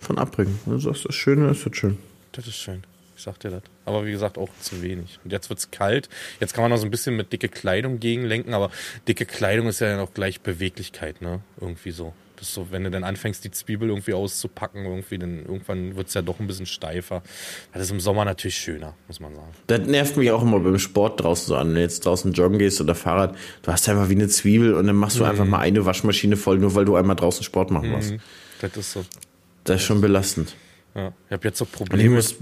[0.00, 0.58] von abbringen.
[0.66, 1.96] Du sagst, das Schöne ist das schön.
[2.32, 2.82] Das ist schön.
[3.16, 3.62] Ich sag dir das.
[3.84, 5.20] Aber wie gesagt, auch zu wenig.
[5.22, 6.08] Und jetzt wird's kalt.
[6.40, 8.72] Jetzt kann man noch so ein bisschen mit dicke Kleidung gegenlenken, aber
[9.06, 11.38] dicke Kleidung ist ja dann auch gleich Beweglichkeit, ne?
[11.60, 12.14] Irgendwie so.
[12.42, 16.12] Das ist so, wenn du dann anfängst, die Zwiebel irgendwie auszupacken, irgendwie, dann irgendwann wird's
[16.14, 17.22] ja doch ein bisschen steifer.
[17.72, 19.46] Das ist im Sommer natürlich schöner, muss man sagen.
[19.68, 21.68] Das nervt mich auch immer beim Sport draußen so an.
[21.68, 24.88] Wenn du jetzt draußen joggen gehst oder Fahrrad, du hast einfach wie eine Zwiebel und
[24.88, 27.92] dann machst du einfach mal eine Waschmaschine voll, nur weil du einmal draußen Sport machen
[27.92, 28.14] musst.
[28.60, 29.04] Das ist so.
[29.62, 30.56] Das ist schon belastend.
[30.96, 31.12] Ja.
[31.28, 32.16] Ich habe jetzt so Und ich Probleme.
[32.16, 32.34] muss,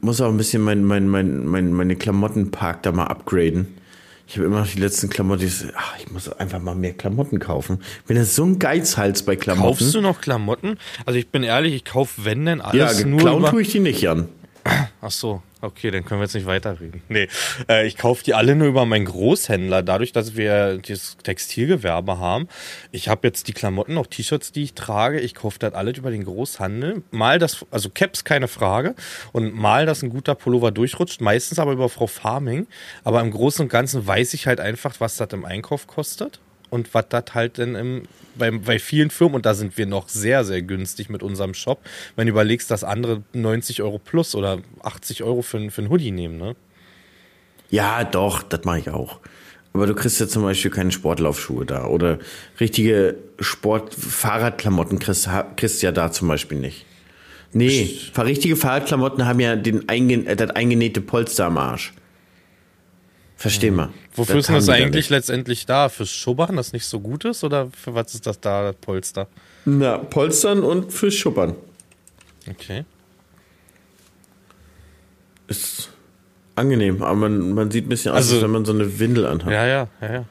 [0.00, 3.66] muss auch ein bisschen mein, mein, mein, mein, meine Klamottenpark da mal upgraden.
[4.30, 5.44] Ich habe immer noch die letzten Klamotten.
[5.44, 7.80] Ich, so, ach, ich muss einfach mal mehr Klamotten kaufen.
[8.06, 9.78] Bin jetzt so ein Geizhals bei Klamotten.
[9.78, 10.78] Kaufst du noch Klamotten?
[11.04, 13.50] Also ich bin ehrlich, ich kauf wenn denn ja, alles nur klauen über...
[13.50, 14.28] tue ich die nicht an.
[15.02, 17.02] Ach so, okay, dann können wir jetzt nicht weiterreden.
[17.08, 17.28] Nee,
[17.68, 22.48] äh, ich kaufe die alle nur über meinen Großhändler, dadurch, dass wir das Textilgewerbe haben.
[22.92, 25.20] Ich habe jetzt die Klamotten, auch T-Shirts, die ich trage.
[25.20, 27.02] Ich kaufe das alles über den Großhandel.
[27.10, 28.94] Mal das, also Caps keine Frage.
[29.32, 32.66] Und mal, dass ein guter Pullover durchrutscht, meistens aber über Frau Farming.
[33.04, 36.40] Aber im Großen und Ganzen weiß ich halt einfach, was das im Einkauf kostet.
[36.70, 38.02] Und was das halt denn im,
[38.36, 41.80] bei, bei vielen Firmen, und da sind wir noch sehr, sehr günstig mit unserem Shop,
[42.16, 45.90] wenn du überlegst, dass andere 90 Euro plus oder 80 Euro für, ein- für ein
[45.90, 46.54] Hoodie nehmen, ne?
[47.70, 49.20] Ja, doch, das mache ich auch.
[49.72, 51.86] Aber du kriegst ja zum Beispiel keine Sportlaufschuhe da.
[51.86, 52.18] Oder
[52.58, 56.86] richtige Sport-Fahrradklamotten kriegst, kriegst ja da zum Beispiel nicht.
[57.52, 61.92] Nee, richtige Fahrradklamotten haben ja den einge äh, das eingenähte Polster am Arsch.
[63.40, 63.88] Versteh mal.
[64.14, 65.88] Wofür ist das eigentlich letztendlich da?
[65.88, 67.42] Fürs Schubbern, das nicht so gut ist?
[67.42, 69.28] Oder für was ist das da, das Polster?
[69.64, 71.54] Na, Polstern und fürs Schuppern.
[72.46, 72.84] Okay.
[75.46, 75.90] Ist
[76.54, 79.24] angenehm, aber man, man sieht ein bisschen aus, Also- als wenn man so eine Windel
[79.26, 79.50] anhat.
[79.50, 80.24] Ja, ja, ja, ja.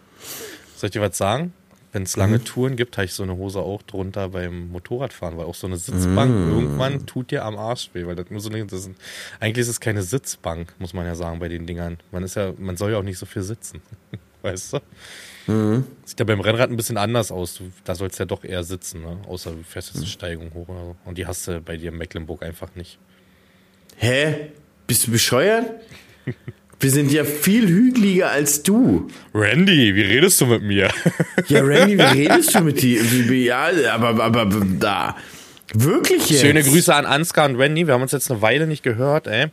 [0.76, 1.51] Soll ich dir was sagen?
[1.92, 5.46] Wenn es lange Touren gibt, habe ich so eine Hose auch drunter beim Motorradfahren, weil
[5.46, 8.64] auch so eine Sitzbank irgendwann tut dir am Arsch weh, weil das nur so eine,
[8.66, 8.98] das sind,
[9.40, 11.98] eigentlich ist es keine Sitzbank, muss man ja sagen, bei den Dingern.
[12.12, 13.82] Man ist ja, man soll ja auch nicht so viel sitzen.
[14.42, 14.80] Weißt du?
[16.06, 17.60] Sieht ja beim Rennrad ein bisschen anders aus.
[17.84, 19.18] Da sollst du ja doch eher sitzen, ne?
[19.28, 20.96] Außer du fährst jetzt eine Steigung hoch oder so.
[21.06, 23.00] Und die hast du bei dir in Mecklenburg einfach nicht.
[23.98, 24.52] Hä?
[24.86, 25.72] Bist du bescheuert?
[26.80, 29.10] Wir sind ja viel hügeliger als du.
[29.34, 30.90] Randy, wie redest du mit mir?
[31.48, 33.02] Ja, Randy, wie redest du mit dir?
[33.04, 35.16] Ja, aber, aber, aber da.
[35.74, 36.42] Wirklich jetzt?
[36.42, 37.86] Schöne Grüße an Ansgar und Randy.
[37.86, 39.48] Wir haben uns jetzt eine Weile nicht gehört, ey.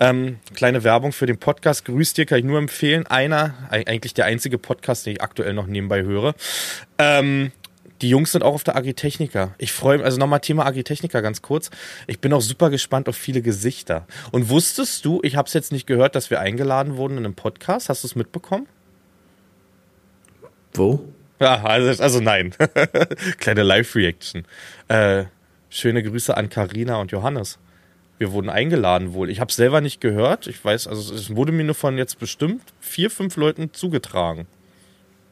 [0.00, 1.84] Ähm, kleine Werbung für den Podcast.
[1.86, 3.06] Grüß dir, kann ich nur empfehlen.
[3.06, 6.34] Einer, eig- eigentlich der einzige Podcast, den ich aktuell noch nebenbei höre.
[6.98, 7.52] Ähm,
[8.02, 9.54] die Jungs sind auch auf der Agritechnica.
[9.58, 11.70] Ich freue mich, also nochmal Thema Agritechnica ganz kurz.
[12.08, 14.06] Ich bin auch super gespannt auf viele Gesichter.
[14.32, 17.34] Und wusstest du, ich habe es jetzt nicht gehört, dass wir eingeladen wurden in einem
[17.34, 17.88] Podcast.
[17.88, 18.66] Hast du es mitbekommen?
[20.74, 21.04] Wo?
[21.38, 22.54] Ja, also, also nein.
[23.38, 24.44] Kleine Live-Reaction.
[24.88, 25.24] Äh,
[25.70, 27.58] schöne Grüße an Karina und Johannes.
[28.18, 29.30] Wir wurden eingeladen wohl.
[29.30, 30.46] Ich habe selber nicht gehört.
[30.46, 34.46] Ich weiß, also es wurde mir nur von jetzt bestimmt vier, fünf Leuten zugetragen.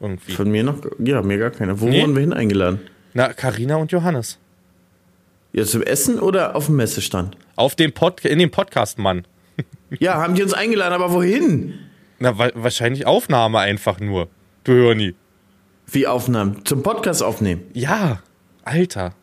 [0.01, 0.31] Irgendwie.
[0.31, 0.77] Von mir noch?
[0.99, 1.79] Ja, mir gar keine.
[1.79, 2.01] Wo Nee.
[2.01, 2.79] wurden wir hin eingeladen?
[3.13, 4.39] Na, Karina und Johannes.
[5.53, 7.37] Ja, zum Essen oder auf dem Messestand?
[7.55, 9.25] Auf dem Pod in dem Podcast, Mann.
[9.99, 11.73] Ja, haben die uns eingeladen, aber wohin?
[12.19, 14.27] Na, wa wahrscheinlich Aufnahme einfach nur.
[14.63, 15.13] Du hör nie.
[15.87, 16.63] Wie Aufnahmen?
[16.65, 17.63] Zum Podcast aufnehmen.
[17.73, 18.21] Ja,
[18.63, 19.13] Alter.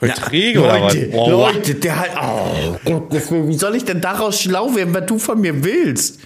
[0.00, 0.94] Heute Na, träge oder was?
[0.94, 2.10] Leute, Boah, Leute, der hat.
[2.22, 6.20] Oh Gott, wie soll ich denn daraus schlau werden, was du von mir willst?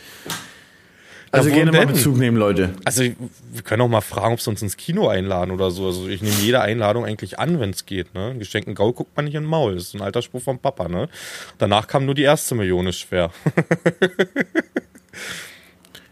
[1.31, 1.87] Also gerne mal?
[1.87, 2.74] Bezug nehmen, Leute.
[2.85, 5.87] Also wir können auch mal fragen, ob sie uns ins Kino einladen oder so.
[5.87, 8.14] Also ich nehme jede Einladung eigentlich an, wenn es geht.
[8.14, 8.35] Ne?
[8.39, 9.74] Geschenkten Gaul guckt man nicht in den Maul.
[9.74, 10.89] Das ist ein alter Spruch vom Papa.
[10.89, 11.09] Ne?
[11.59, 13.31] Danach kam nur die erste Million ist schwer.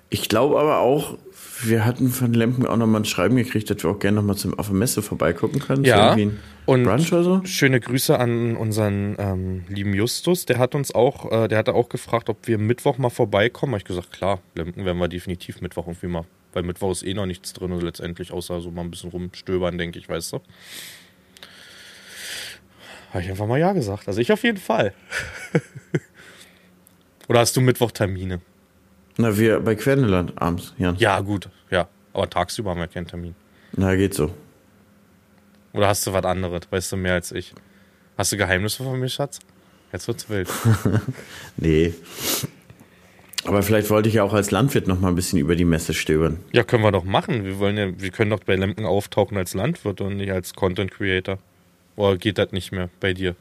[0.09, 1.19] Ich glaube aber auch,
[1.63, 4.67] wir hatten von Lemken auch nochmal ein Schreiben gekriegt, dass wir auch gerne nochmal auf
[4.67, 5.85] der Messe vorbeigucken können.
[5.85, 6.17] Ja,
[6.67, 7.41] und Brunch oder so.
[7.45, 10.47] schöne Grüße an unseren ähm, lieben Justus.
[10.47, 13.73] Der hat uns auch, äh, der hatte auch gefragt, ob wir Mittwoch mal vorbeikommen.
[13.73, 16.25] Habe ich gesagt, klar, Lemken werden wir definitiv Mittwoch irgendwie mal.
[16.53, 19.79] Weil Mittwoch ist eh noch nichts drin und letztendlich, außer so mal ein bisschen rumstöbern,
[19.79, 20.41] denke ich, weißt du.
[23.11, 24.09] Habe ich einfach mal ja gesagt.
[24.09, 24.93] Also ich auf jeden Fall.
[27.29, 28.41] Oder hast du Mittwoch Termine?
[29.19, 30.97] Na, wir bei Querneland abends, Jan.
[30.97, 31.89] Ja, gut, ja.
[32.13, 33.35] Aber tagsüber haben wir keinen Termin.
[33.77, 34.31] Na, geht so.
[35.73, 36.63] Oder hast du was anderes?
[36.71, 37.53] Weißt du mehr als ich?
[38.17, 39.39] Hast du Geheimnisse von mir, Schatz?
[39.93, 40.49] Jetzt wird's wild.
[41.57, 41.95] Nee.
[43.45, 45.95] Aber vielleicht wollte ich ja auch als Landwirt noch mal ein bisschen über die Messe
[45.95, 46.39] stöbern.
[46.53, 47.45] Ja, können wir doch machen.
[47.45, 50.91] Wir wollen ja, wir können doch bei Lemken auftauchen als Landwirt und nicht als Content
[50.91, 51.39] Creator.
[51.95, 53.37] Oder geht das nicht mehr bei dir?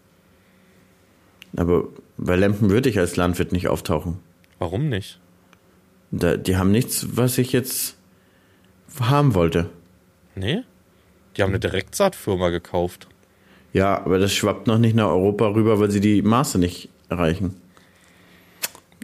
[1.58, 1.86] Aber
[2.18, 4.20] bei Lempen würde ich als Landwirt nicht auftauchen.
[4.60, 5.20] Warum nicht?
[6.18, 7.96] Da, die haben nichts, was ich jetzt
[9.00, 9.70] haben wollte.
[10.36, 10.64] Nee?
[11.36, 13.08] Die haben eine Direktsaatfirma gekauft.
[13.74, 17.56] Ja, aber das schwappt noch nicht nach Europa rüber, weil sie die Maße nicht erreichen.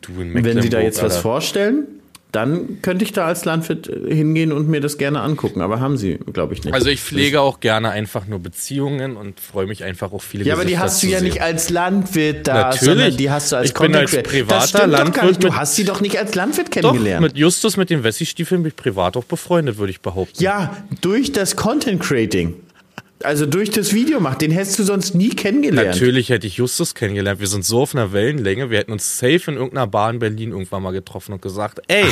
[0.02, 1.22] Du in Wenn sie da Mecklenburg, jetzt was Alter.
[1.22, 1.88] vorstellen,
[2.32, 5.62] dann könnte ich da als Landwirt äh, hingehen und mir das gerne angucken.
[5.62, 6.74] Aber haben sie, glaube ich, nicht.
[6.74, 10.54] Also ich pflege auch gerne einfach nur Beziehungen und freue mich einfach auch viele Ja,
[10.54, 11.28] aber die hast du ja sehen.
[11.28, 12.82] nicht als Landwirt da, Natürlich.
[12.82, 15.44] sondern die hast du als Ich bin als privater doch Landwirt.
[15.44, 17.22] Du hast sie doch nicht als Landwirt Doch, kennengelernt.
[17.24, 20.42] mit Justus mit den Wessi-Stiefeln bin ich privat auch befreundet, würde ich behaupten.
[20.42, 22.54] ja, durch das Content Creating.
[23.24, 24.40] Also durch das Video machen.
[24.40, 25.90] Den hättest du sonst nie kennengelernt.
[25.90, 27.40] Natürlich hätte ich Justus kennengelernt.
[27.40, 28.70] Wir sind so auf einer Wellenlänge.
[28.70, 32.06] Wir hätten uns safe in irgendeiner Bar in Berlin irgendwann mal getroffen und gesagt, ey.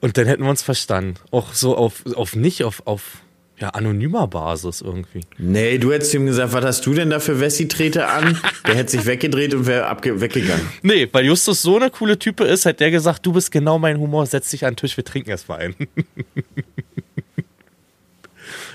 [0.00, 1.14] Und dann hätten wir uns verstanden.
[1.30, 3.22] Auch so auf, auf nicht auf, auf
[3.62, 5.20] ja, anonymer Basis irgendwie.
[5.38, 8.36] Nee, du hättest ihm gesagt, was hast du denn da für Wessi-Trete an?
[8.66, 10.66] Der hätte sich weggedreht und wäre weggegangen.
[10.82, 13.98] Nee, weil Justus so eine coole Type ist, hat der gesagt, du bist genau mein
[13.98, 15.76] Humor, setz dich an den Tisch, wir trinken erstmal ein.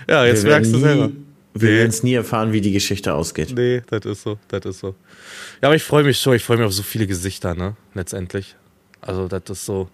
[0.10, 1.12] ja, jetzt Wir merkst du selber.
[1.54, 1.78] Wir Nee.
[1.78, 3.54] werden es nie erfahren, wie die Geschichte ausgeht.
[3.56, 4.90] Nee, das ist so, das ist so.
[5.62, 8.56] Ja, aber ich freue mich schon, ich freue mich auf so viele Gesichter, ne, letztendlich.
[9.02, 9.90] Also, das ist so,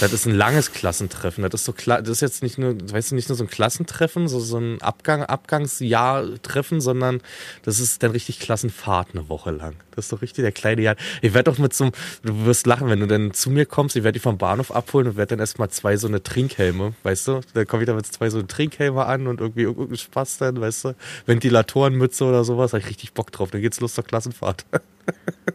[0.00, 1.42] das ist ein langes Klassentreffen.
[1.42, 3.50] Das ist so klar, das ist jetzt nicht nur, weißt du, nicht nur so ein
[3.50, 7.22] Klassentreffen, so, so ein Abgang, Abgangsjahr-Treffen, sondern
[7.62, 9.76] das ist dann richtig Klassenfahrt eine Woche lang.
[9.94, 10.96] Das ist so richtig der kleine Jahr.
[11.22, 11.92] Ich werde doch mit so einem,
[12.22, 15.08] du wirst lachen, wenn du dann zu mir kommst, ich werde dich vom Bahnhof abholen
[15.08, 17.40] und werde dann erstmal zwei so eine Trinkhelme, weißt du?
[17.54, 20.60] Dann komme ich da mit zwei so eine Trinkhelme an und irgendwie irgendeinen Spaß dann,
[20.60, 20.94] weißt du?
[21.24, 23.50] Ventilatorenmütze oder sowas, habe ich richtig Bock drauf.
[23.50, 24.66] Dann geht's los zur Klassenfahrt.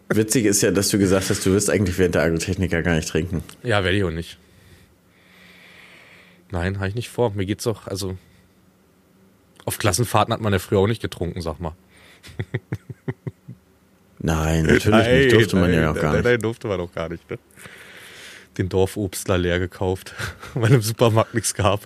[0.09, 3.07] Witzig ist ja, dass du gesagt hast, du wirst eigentlich während der Agrotechniker gar nicht
[3.07, 3.43] trinken.
[3.63, 4.37] Ja, werde ich auch nicht.
[6.51, 7.31] Nein, habe ich nicht vor.
[7.31, 8.17] Mir geht's auch, also.
[9.63, 11.75] Auf Klassenfahrten hat man ja früher auch nicht getrunken, sag mal.
[14.19, 15.31] Nein, natürlich nicht.
[15.33, 16.25] Durfte man ja auch gar nein, nicht.
[16.25, 17.29] Nein, durfte man auch gar nicht.
[17.29, 17.39] Ne?
[18.57, 20.13] Den Dorfobstler leer gekauft,
[20.53, 21.81] weil im Supermarkt nichts gab.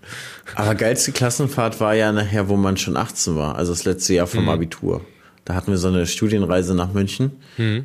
[0.56, 4.28] Aber geilste Klassenfahrt war ja nachher, wo man schon 18 war, also das letzte Jahr
[4.28, 5.06] vom Abitur.
[5.46, 7.32] Da hatten wir so eine Studienreise nach München.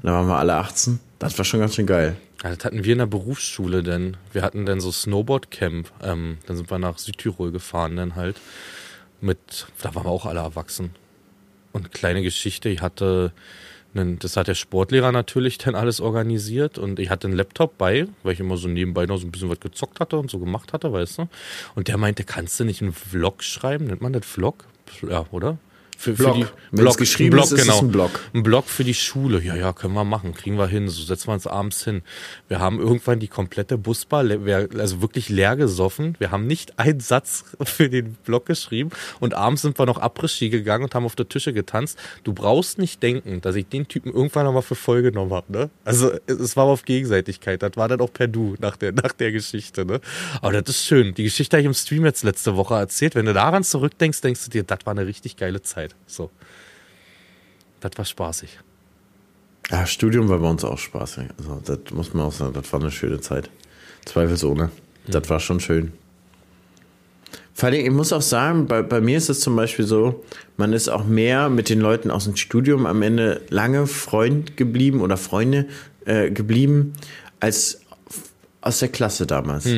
[0.02, 0.98] Da waren wir alle 18.
[1.18, 2.16] Das war schon ganz schön geil.
[2.42, 4.16] Ja, das hatten wir in der Berufsschule denn.
[4.32, 5.92] Wir hatten dann so Snowboard-Camp.
[6.02, 8.40] Ähm, dann sind wir nach Südtirol gefahren dann halt.
[9.20, 10.90] Mit, da waren wir auch alle erwachsen.
[11.72, 13.32] Und kleine Geschichte, ich hatte,
[13.94, 18.08] einen, das hat der Sportlehrer natürlich dann alles organisiert und ich hatte einen Laptop bei,
[18.22, 20.72] weil ich immer so nebenbei noch so ein bisschen was gezockt hatte und so gemacht
[20.72, 21.28] hatte, weißt du.
[21.74, 23.86] Und der meinte, kannst du nicht einen Vlog schreiben?
[23.86, 24.64] Nennt man das Vlog?
[25.02, 25.58] Ja, oder?
[26.00, 26.52] Für, Blog.
[26.70, 28.10] Wenn's geschrieben ist, ist es ein Blog.
[28.32, 29.42] Ein Blog für die Schule.
[29.42, 30.32] Ja, ja, können wir machen.
[30.32, 30.88] Kriegen wir hin.
[30.88, 32.00] So setzen wir uns abends hin.
[32.48, 34.24] Wir haben irgendwann die komplette Busbar,
[34.78, 36.14] also wirklich leer gesoffen.
[36.18, 38.88] Wir haben nicht einen Satz für den Blog geschrieben.
[39.20, 41.98] Und abends sind wir noch Après-Ski gegangen und haben auf der Tische getanzt.
[42.24, 45.52] Du brauchst nicht denken, dass ich den Typen irgendwann nochmal für voll genommen habe.
[45.52, 45.70] Ne?
[45.84, 47.62] Also es- es war auf Gegenseitigkeit.
[47.62, 49.84] Das war dann auch per Du nach der, nach der Geschichte.
[49.84, 50.00] Ne?
[50.40, 51.12] Aber das ist schön.
[51.12, 53.14] Die Geschichte habe ich im Stream jetzt letzte Woche erzählt.
[53.14, 55.89] Wenn du daran zurückdenkst, denkst du dir, das war eine richtig geile Zeit.
[56.06, 56.30] So.
[57.80, 58.58] Das war spaßig.
[59.70, 61.24] Ja, Studium war bei uns auch spaßig.
[61.38, 63.50] Also, das muss man auch sagen, das war eine schöne Zeit.
[64.04, 64.70] Zweifelsohne.
[65.06, 65.92] Das war schon schön.
[67.54, 70.24] Vor allem, ich muss auch sagen, bei, bei mir ist es zum Beispiel so,
[70.56, 75.00] man ist auch mehr mit den Leuten aus dem Studium am Ende lange Freund geblieben
[75.02, 75.66] oder Freunde
[76.06, 76.94] äh, geblieben,
[77.38, 77.80] als
[78.60, 79.64] aus der Klasse damals.
[79.64, 79.72] Das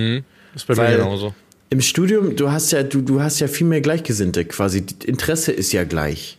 [0.54, 1.34] ist bei Weil- mir genauso.
[1.72, 4.84] Im Studium, du hast ja, du, du hast ja viel mehr Gleichgesinnte quasi.
[4.84, 6.36] Das Interesse ist ja gleich.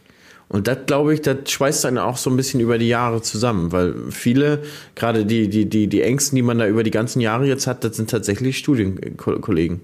[0.48, 3.72] Und das, glaube ich, das schweißt dann auch so ein bisschen über die Jahre zusammen,
[3.72, 4.62] weil viele,
[4.94, 7.84] gerade die, die, die, die Ängsten, die man da über die ganzen Jahre jetzt hat,
[7.84, 9.82] das sind tatsächlich Studienkollegen.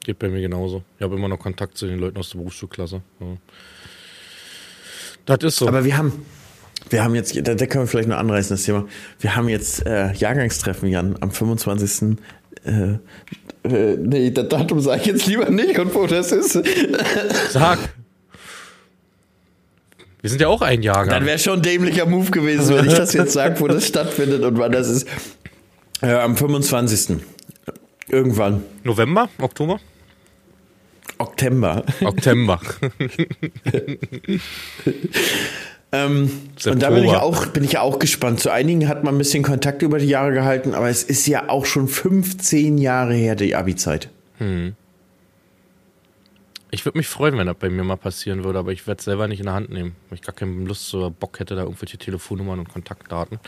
[0.00, 0.82] Geht bei mir genauso.
[0.98, 3.02] Ich habe immer noch Kontakt zu den Leuten aus der Berufsschulklasse.
[3.20, 3.26] Ja.
[5.26, 5.68] Das ist so.
[5.68, 6.26] Aber wir haben,
[6.88, 8.86] Wir haben jetzt, da, da können wir vielleicht noch anreißen, das Thema.
[9.20, 12.16] Wir haben jetzt äh, Jahrgangstreffen, Jan, am 25.
[12.64, 16.58] Äh, äh, nee, das Datum sage ich jetzt lieber nicht und wo das ist.
[17.50, 17.78] Sag.
[20.20, 21.10] Wir sind ja auch ein Jahrgang.
[21.10, 24.42] Dann wäre schon ein dämlicher Move gewesen, wenn ich das jetzt sage, wo das stattfindet
[24.42, 25.08] und wann das ist.
[26.02, 27.18] Äh, am 25.
[28.08, 28.62] Irgendwann.
[28.84, 29.28] November?
[29.38, 29.80] Oktober?
[31.18, 31.84] Oktober.
[32.02, 32.60] Oktober.
[35.92, 36.30] Ähm,
[36.66, 38.40] und da bin ich, auch, bin ich auch gespannt.
[38.40, 41.48] Zu einigen hat man ein bisschen Kontakt über die Jahre gehalten, aber es ist ja
[41.48, 44.08] auch schon 15 Jahre her, die Abi-Zeit.
[44.38, 44.74] Hm.
[46.70, 49.04] Ich würde mich freuen, wenn das bei mir mal passieren würde, aber ich werde es
[49.04, 51.62] selber nicht in der Hand nehmen, weil ich gar keinen Lust oder Bock hätte, da
[51.62, 53.40] irgendwelche Telefonnummern und Kontaktdaten.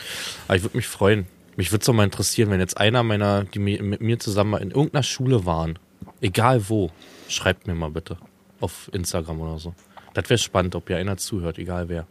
[0.47, 1.25] Aber ich würde mich freuen.
[1.55, 4.71] Mich würde es auch mal interessieren, wenn jetzt einer meiner, die mit mir zusammen in
[4.71, 5.79] irgendeiner Schule waren,
[6.19, 6.91] egal wo,
[7.29, 8.17] schreibt mir mal bitte
[8.59, 9.73] auf Instagram oder so.
[10.13, 12.07] Das wäre spannend, ob ja einer zuhört, egal wer.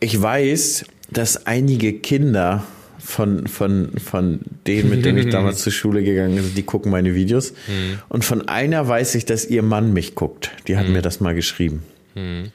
[0.00, 2.64] Ich weiß, dass einige Kinder
[2.98, 7.14] von, von, von denen, mit denen ich damals zur Schule gegangen bin, die gucken meine
[7.14, 7.52] Videos.
[7.52, 8.00] Mhm.
[8.08, 10.50] Und von einer weiß ich, dass ihr Mann mich guckt.
[10.66, 10.94] Die hat mhm.
[10.94, 11.82] mir das mal geschrieben.
[12.14, 12.50] Mhm.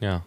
[0.00, 0.24] Ja.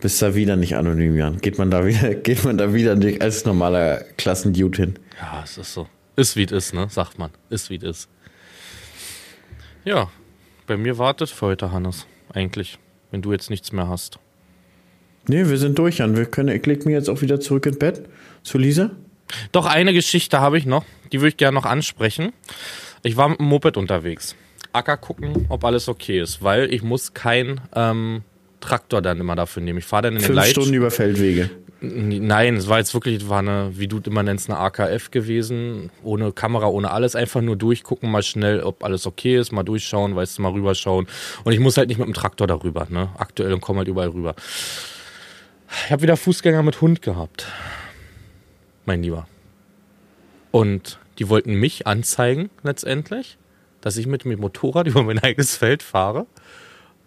[0.00, 1.40] Bist da wieder nicht anonym, Jan?
[1.40, 4.94] Geht man da wieder, geht man da wieder nicht als normaler Klassendude hin?
[5.20, 5.88] Ja, es ist so.
[6.16, 6.88] Ist wie es ist, ne?
[6.90, 7.30] Sagt man.
[7.50, 8.08] Ist wie es ist.
[9.84, 10.10] Ja,
[10.66, 12.06] bei mir wartet für heute Hannes.
[12.32, 12.78] Eigentlich
[13.10, 14.18] wenn du jetzt nichts mehr hast.
[15.28, 16.16] Nee, wir sind durch, Jan.
[16.16, 18.08] Wir können, ich leg mich jetzt auch wieder zurück ins Bett.
[18.42, 18.90] Zu Lisa?
[19.50, 20.84] Doch, eine Geschichte habe ich noch.
[21.12, 22.32] Die würde ich gerne noch ansprechen.
[23.02, 24.36] Ich war mit dem Moped unterwegs.
[24.72, 28.22] Acker gucken, ob alles okay ist, weil ich muss kein ähm,
[28.60, 29.78] Traktor dann immer dafür nehmen.
[29.78, 31.50] Ich fahre dann in den Fünf Stunden über Feldwege.
[31.88, 35.90] Nein, es war jetzt wirklich, war eine, wie du immer nennst, eine AKF gewesen.
[36.02, 37.16] Ohne Kamera, ohne alles.
[37.16, 41.06] Einfach nur durchgucken, mal schnell, ob alles okay ist, mal durchschauen, weißt du, mal rüberschauen.
[41.44, 43.10] Und ich muss halt nicht mit dem Traktor darüber, ne?
[43.18, 44.34] Aktuell und komme halt überall rüber.
[45.84, 47.46] Ich habe wieder Fußgänger mit Hund gehabt.
[48.84, 49.26] Mein Lieber.
[50.50, 53.38] Und die wollten mich anzeigen, letztendlich,
[53.80, 56.26] dass ich mit dem Motorrad über mein eigenes Feld fahre.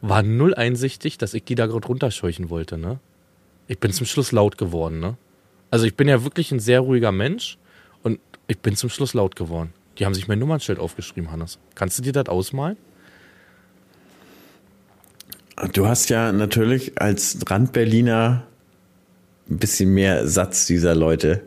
[0.01, 2.99] War null einsichtig, dass ich die da gerade runterscheuchen wollte, ne?
[3.69, 5.15] Ich bin zum Schluss laut geworden, ne?
[5.69, 7.59] Also ich bin ja wirklich ein sehr ruhiger Mensch
[8.01, 9.73] und ich bin zum Schluss laut geworden.
[9.99, 11.59] Die haben sich mein Nummernschild aufgeschrieben, Hannes.
[11.75, 12.77] Kannst du dir das ausmalen?
[15.73, 18.47] Du hast ja natürlich als Randberliner
[19.47, 21.43] ein bisschen mehr Satz dieser Leute.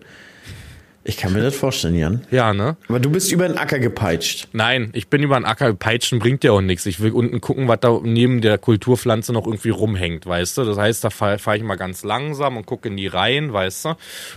[1.04, 2.24] Ich kann mir das vorstellen, Jan.
[2.30, 2.76] Ja, ne?
[2.88, 4.48] Aber du bist über den Acker gepeitscht.
[4.52, 5.74] Nein, ich bin über den Acker.
[5.74, 6.86] Peitschen bringt ja auch nichts.
[6.86, 10.64] Ich will unten gucken, was da neben der Kulturpflanze noch irgendwie rumhängt, weißt du?
[10.64, 13.86] Das heißt, da fahre fahr ich mal ganz langsam und gucke in die Reihen, weißt
[13.86, 13.94] du?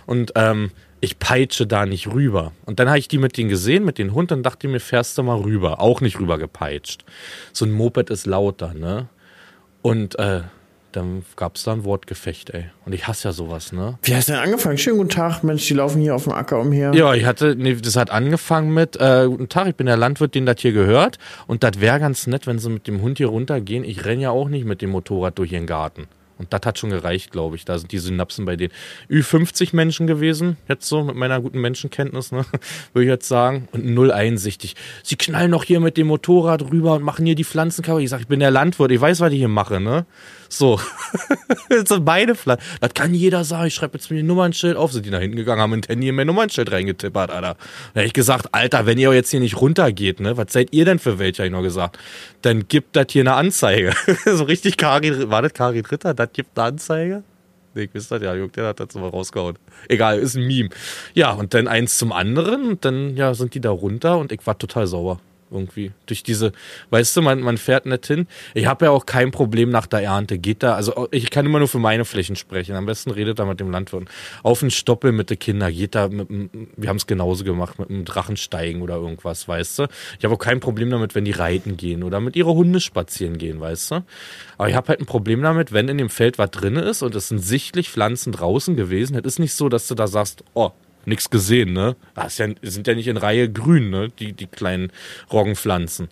[0.08, 2.52] Und ähm, ich peitsche da nicht rüber.
[2.66, 4.80] Und dann habe ich die mit denen gesehen, mit den Hund, dann dachte ich mir,
[4.80, 5.80] fährst du mal rüber.
[5.82, 7.06] Auch nicht rüber gepeitscht.
[7.54, 9.08] So ein Moped ist lauter, ne?
[9.84, 10.42] Und äh,
[10.96, 12.66] dann gab es da ein Wortgefecht, ey.
[12.86, 13.98] Und ich hasse ja sowas, ne?
[14.04, 14.78] Wie hast du denn angefangen?
[14.78, 16.94] Schönen guten Tag, Mensch, die laufen hier auf dem Acker umher.
[16.94, 20.36] Ja, ich hatte, nee, das hat angefangen mit, äh, guten Tag, ich bin der Landwirt,
[20.36, 21.18] den das hier gehört.
[21.48, 23.84] Und das wäre ganz nett, wenn sie mit dem Hund hier runtergehen.
[23.84, 26.08] Ich renn ja auch nicht mit dem Motorrad durch ihren Garten.
[26.38, 27.66] Und das hat schon gereicht, glaube ich.
[27.66, 28.72] Da sind die Synapsen bei den
[29.10, 32.46] Ü50 Menschen gewesen, jetzt so mit meiner guten Menschenkenntnis, ne?
[32.94, 33.68] würde ich jetzt sagen.
[33.72, 34.76] Und null einsichtig.
[35.04, 38.02] Sie knallen noch hier mit dem Motorrad rüber und machen hier die Pflanzen kaputt.
[38.02, 40.06] Ich sage, ich bin der Landwirt, ich weiß, was ich hier mache, ne?
[40.56, 40.80] So.
[41.86, 42.64] sind beide Pflanzen.
[42.80, 43.68] Das kann jeder sagen.
[43.68, 44.94] Ich schreibe jetzt mir ein Nummernschild auf.
[44.94, 47.58] Sind die nach hinten gegangen, haben ein Handy in mein Nummernschild reingetippert, Alter.
[47.94, 50.86] Da hätte ich gesagt, Alter, wenn ihr jetzt hier nicht runtergeht, ne, was seid ihr
[50.86, 52.00] denn für welche, habe ich noch gesagt?
[52.42, 53.94] Dann gibt das hier eine Anzeige.
[54.26, 56.14] so richtig Kari, war das Kari Ritter?
[56.14, 57.24] Das gibt eine Anzeige?
[57.74, 59.58] Nee, ich wisst das ja, der hat das mal rausgehauen.
[59.90, 60.70] Egal, ist ein Meme.
[61.14, 64.40] Ja, und dann eins zum anderen und dann, ja, sind die da runter und ich
[64.48, 65.20] war total sauer
[65.52, 65.92] irgendwie.
[66.06, 66.52] Durch diese,
[66.90, 68.28] weißt du, man, man fährt nicht hin.
[68.54, 70.38] Ich habe ja auch kein Problem nach der Ernte.
[70.38, 72.76] Geht da, also ich kann immer nur für meine Flächen sprechen.
[72.76, 74.08] Am besten redet da mit dem Landwirt.
[74.44, 75.72] Auf den Stoppel mit den Kindern.
[75.74, 76.28] Geht da mit,
[76.76, 79.88] wir haben es genauso gemacht, mit einem Drachensteigen oder irgendwas, weißt du.
[80.18, 83.38] Ich habe auch kein Problem damit, wenn die reiten gehen oder mit ihre Hunde spazieren
[83.38, 84.04] gehen, weißt du.
[84.58, 87.16] Aber ich habe halt ein Problem damit, wenn in dem Feld was drin ist und
[87.16, 89.16] es sind sichtlich Pflanzen draußen gewesen.
[89.16, 90.72] Es ist nicht so, dass du da sagst, oh,
[91.06, 91.96] nichts gesehen, ne?
[92.14, 94.10] Das ja, sind ja nicht in Reihe grün, ne?
[94.20, 94.92] Die, die kleinen
[95.32, 96.10] Roggenpflanzen.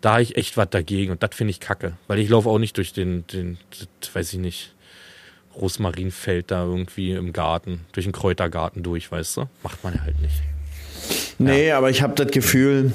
[0.00, 1.94] Da habe ich echt was dagegen und das finde ich kacke.
[2.06, 3.58] Weil ich laufe auch nicht durch den, den,
[4.00, 4.74] das weiß ich nicht,
[5.56, 9.48] Rosmarinfeld da irgendwie im Garten, durch den Kräutergarten durch, weißt du?
[9.62, 10.42] Macht man halt nicht.
[11.38, 11.78] Nee, ja.
[11.78, 12.92] aber ich habe das Gefühl,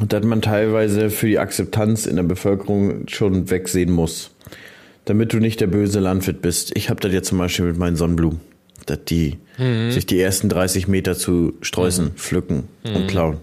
[0.00, 4.30] dass man teilweise für die Akzeptanz in der Bevölkerung schon wegsehen muss.
[5.06, 6.76] Damit du nicht der böse Landwirt bist.
[6.76, 8.51] Ich habe das jetzt zum Beispiel mit meinen Sonnenblumen
[8.84, 9.90] dass die mhm.
[9.90, 12.14] sich die ersten 30 Meter zu Sträußen mhm.
[12.16, 12.96] pflücken mhm.
[12.96, 13.38] und klauen.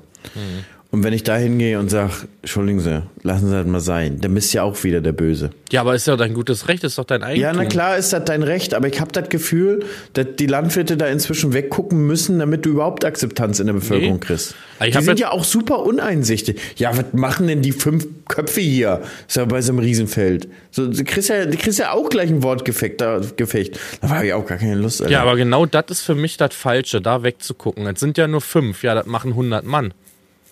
[0.92, 2.12] Und wenn ich da hingehe und sage,
[2.42, 5.52] Entschuldigen Sie, lassen Sie das mal sein, dann bist du ja auch wieder der Böse.
[5.72, 7.44] Ja, aber ist ja dein gutes Recht, ist doch dein Eigentum.
[7.44, 10.98] Ja, na klar ist das dein Recht, aber ich habe das Gefühl, dass die Landwirte
[10.98, 14.20] da inzwischen weggucken müssen, damit du überhaupt Akzeptanz in der Bevölkerung Nee.
[14.20, 14.56] kriegst.
[14.84, 16.60] Die sind ja auch super uneinsichtig.
[16.78, 19.02] Ja, was machen denn die fünf Köpfe hier?
[19.28, 20.48] Ist ja bei so einem Riesenfeld.
[20.72, 23.00] So, du kriegst ja, du kriegst ja auch gleich ein Wortgefecht.
[23.00, 23.80] Da, Gefecht.
[24.02, 25.02] da habe ich auch gar keine Lust.
[25.02, 25.12] Alter.
[25.14, 27.86] Ja, aber genau das ist für mich das Falsche, da wegzugucken.
[27.86, 29.94] Es sind ja nur fünf, ja, das machen 100 Mann.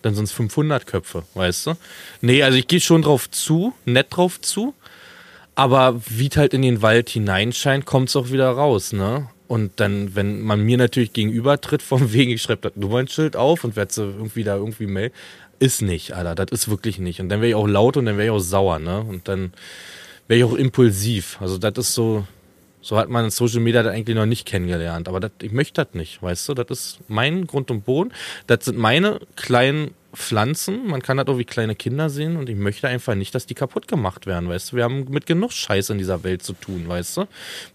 [0.07, 1.73] Dann sind es 500 Köpfe, weißt du?
[2.21, 4.73] Nee, also ich gehe schon drauf zu, nett drauf zu,
[5.53, 9.27] aber wie halt in den Wald hineinscheint, kommt es auch wieder raus, ne?
[9.49, 13.65] Und dann, wenn man mir natürlich gegenüber tritt, vom Wegen, ich schreibe das Nummernschild auf
[13.65, 15.13] und werde irgendwie da irgendwie melden,
[15.59, 17.19] ist nicht, Alter, das ist wirklich nicht.
[17.19, 19.01] Und dann wäre ich auch laut und dann wäre ich auch sauer, ne?
[19.01, 19.51] Und dann
[20.29, 21.37] wäre ich auch impulsiv.
[21.41, 22.25] Also das ist so,
[22.81, 25.07] so hat man Social Media das eigentlich noch nicht kennengelernt.
[25.07, 26.53] Aber das, ich möchte das nicht, weißt du?
[26.53, 28.13] Das ist mein Grund und Boden.
[28.47, 30.87] Das sind meine kleinen Pflanzen.
[30.87, 32.35] Man kann das auch wie kleine Kinder sehen.
[32.37, 34.77] Und ich möchte einfach nicht, dass die kaputt gemacht werden, weißt du?
[34.77, 37.25] Wir haben mit genug Scheiß in dieser Welt zu tun, weißt du?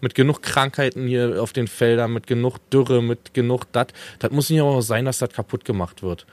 [0.01, 3.87] Mit genug Krankheiten hier auf den Feldern, mit genug Dürre, mit genug das.
[4.19, 6.25] Das muss nicht auch sein, dass das kaputt gemacht wird.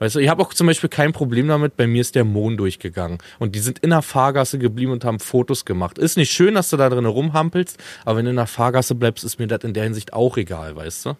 [0.00, 2.58] Weißt du, ich habe auch zum Beispiel kein Problem damit, bei mir ist der Mond
[2.58, 3.18] durchgegangen.
[3.38, 5.96] Und die sind in der Fahrgasse geblieben und haben Fotos gemacht.
[5.96, 9.24] Ist nicht schön, dass du da drin rumhampelst, aber wenn du in der Fahrgasse bleibst,
[9.24, 11.16] ist mir das in der Hinsicht auch egal, weißt du?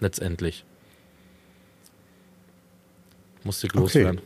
[0.00, 0.64] Letztendlich.
[3.44, 4.20] Musste ich loswerden.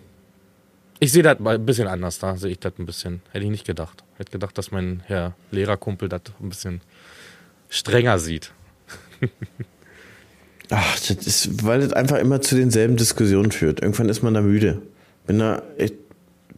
[1.01, 3.23] Ich sehe das mal ein bisschen anders, da sehe ich das ein bisschen.
[3.31, 4.03] Hätte ich nicht gedacht.
[4.17, 6.81] Hätte gedacht, dass mein Herr Lehrerkumpel das ein bisschen
[7.69, 8.53] strenger sieht.
[10.71, 13.81] Ach, das ist, weil das einfach immer zu denselben Diskussionen führt.
[13.81, 14.83] Irgendwann ist man da müde.
[15.27, 15.95] Bin da, echt,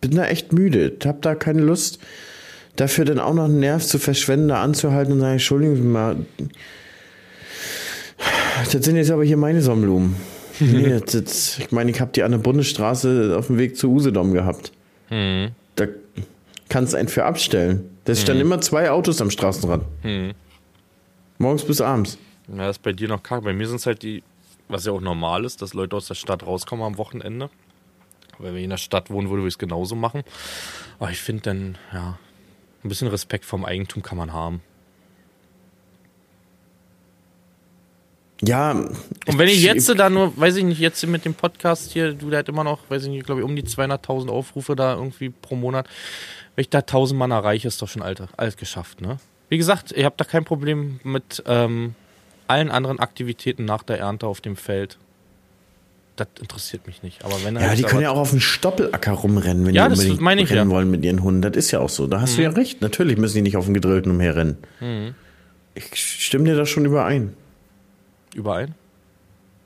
[0.00, 0.96] bin da echt müde.
[1.04, 1.98] Hab da keine Lust,
[2.76, 6.16] dafür dann auch noch einen Nerv zu verschwenden, da anzuhalten und sagen, Entschuldigung Sie mal.
[8.72, 10.16] Das sind jetzt aber hier meine Sonnenblumen.
[10.60, 13.90] Nee, das, das, ich meine, ich habe die an der Bundesstraße auf dem Weg zu
[13.90, 14.72] Usedom gehabt.
[15.08, 15.86] Da
[16.68, 17.90] kannst du einen für abstellen.
[18.04, 19.84] Da standen immer zwei Autos am Straßenrand.
[21.38, 22.18] Morgens bis abends.
[22.48, 23.42] Ja, das ist bei dir noch kacke.
[23.42, 24.22] Bei mir sind es halt die,
[24.68, 27.50] was ja auch normal ist, dass Leute aus der Stadt rauskommen am Wochenende.
[28.38, 30.22] Weil wir in der Stadt wohnen, würde ich es genauso machen.
[30.98, 32.18] Aber ich finde dann, ja,
[32.84, 34.62] ein bisschen Respekt vom Eigentum kann man haben.
[38.42, 38.70] Ja.
[38.72, 42.30] Und wenn ich jetzt da nur, weiß ich nicht, jetzt mit dem Podcast hier, du,
[42.30, 45.30] der hat immer noch, weiß ich nicht, glaube ich, um die 200.000 Aufrufe da irgendwie
[45.30, 45.86] pro Monat.
[46.54, 49.18] Wenn ich da 1000 Mann erreiche, ist doch schon alt, alt geschafft, ne?
[49.48, 51.94] Wie gesagt, ich habe da kein Problem mit ähm,
[52.46, 54.96] allen anderen Aktivitäten nach der Ernte auf dem Feld.
[56.16, 57.24] Das interessiert mich nicht.
[57.24, 59.94] Aber wenn Ja, halt die können ja auch auf dem Stoppelacker rumrennen, wenn Ja, die
[59.94, 60.64] unbedingt meine ich rennen ja.
[60.66, 60.70] Mhm.
[60.70, 61.42] wollen mit ihren Hunden.
[61.42, 62.06] Das ist ja auch so.
[62.06, 62.80] Da hast du ja recht.
[62.80, 64.58] Natürlich müssen die nicht auf dem Gedrillten umherrennen.
[64.80, 65.14] Mhm.
[65.74, 67.34] Ich stimme dir da schon überein.
[68.34, 68.74] Überein.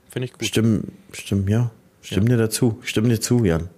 [0.09, 0.45] Finde ich gut.
[0.45, 1.71] Stimme, stimme, ja.
[2.01, 2.79] Stimme dir dazu.
[2.83, 3.69] Stimme dir zu, Jan.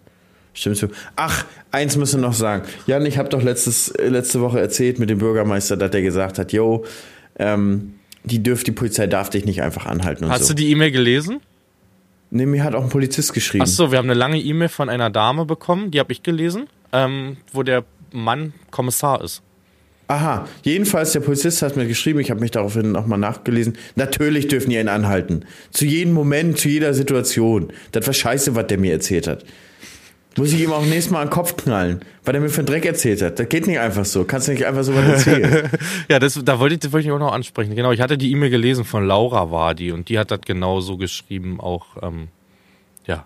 [0.54, 0.90] Stimme zu.
[1.16, 2.64] Ach, eins müssen wir noch sagen.
[2.88, 6.40] Jan, ich habe doch letztes, äh, letzte Woche erzählt mit dem Bürgermeister, dass der gesagt
[6.40, 6.86] hat, yo,
[7.38, 10.50] ähm, die dürft, die Polizei darf dich nicht einfach anhalten und Hast so.
[10.50, 11.40] du die E-Mail gelesen?
[12.30, 13.64] Nee, mir hat auch ein Polizist geschrieben.
[13.64, 16.68] Ach so, wir haben eine lange E-Mail von einer Dame bekommen, die habe ich gelesen,
[16.92, 19.42] ähm, wo der Mann Kommissar ist.
[20.10, 23.78] Aha, jedenfalls der Polizist hat mir geschrieben, ich habe mich daraufhin nochmal nachgelesen.
[23.95, 25.43] Natürlich dürfen die ihn anhalten.
[25.72, 27.74] Zu jedem Moment, zu jeder Situation.
[27.91, 29.43] Das war scheiße, was der mir erzählt hat.
[30.38, 32.68] Muss ich ihm auch nächstes Mal an den Kopf knallen, weil er mir für einen
[32.68, 33.39] Dreck erzählt hat.
[33.39, 34.24] Das geht nicht einfach so.
[34.24, 35.70] Kannst du nicht einfach so was erzählen.
[36.10, 37.76] Ja, das, da wollte ich, das wollte ich auch noch ansprechen.
[37.76, 40.80] Genau, ich hatte die E-Mail gelesen von Laura war die und die hat das genau
[40.80, 42.28] so geschrieben, auch, ähm,
[43.08, 43.26] ja,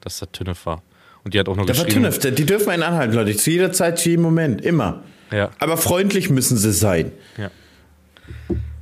[0.00, 0.82] dass das Tünnef war.
[1.22, 2.10] Und die hat auch noch Das war geschrieben.
[2.10, 2.34] Tünnef.
[2.34, 3.36] Die dürfen einen anhalten, Leute.
[3.36, 4.62] Zu jeder Zeit, zu jedem Moment.
[4.62, 5.02] Immer.
[5.32, 5.50] Ja.
[5.58, 7.12] Aber freundlich müssen sie sein.
[7.36, 7.50] Ja.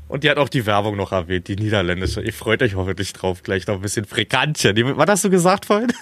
[0.09, 2.21] Und die hat auch die Werbung noch erwähnt, die niederländische.
[2.21, 4.75] Ihr freut euch hoffentlich drauf, gleich noch ein bisschen Frekantchen.
[4.75, 5.93] Die- Was hast du gesagt vorhin?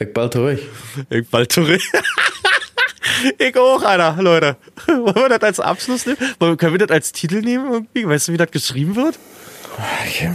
[0.00, 0.60] Ich bald durch.
[1.10, 1.80] Ich bald zurück.
[3.38, 4.56] ich auch, Alter, Leute.
[4.86, 6.18] Wollen wir das als Abschluss nehmen?
[6.56, 8.06] Können wir das als Titel nehmen irgendwie?
[8.08, 9.18] Weißt du, wie das geschrieben wird?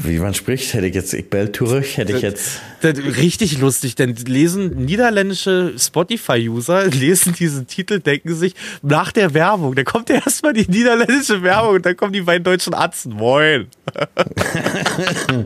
[0.03, 2.61] Wie man spricht, hätte ich jetzt, ich bell zurück, hätte ich jetzt.
[2.81, 9.33] Das ist richtig lustig, denn lesen niederländische Spotify-User, lesen diesen Titel, denken sich, nach der
[9.33, 13.13] Werbung, da kommt ja erstmal die niederländische Werbung und dann kommen die beiden deutschen Atzen.
[13.13, 13.67] Moin.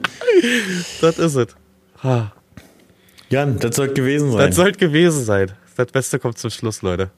[1.01, 1.47] das ist es.
[3.29, 4.47] Jan, das sollte gewesen sein.
[4.47, 5.51] Das sollte gewesen sein.
[5.75, 7.09] Das Beste kommt zum Schluss, Leute.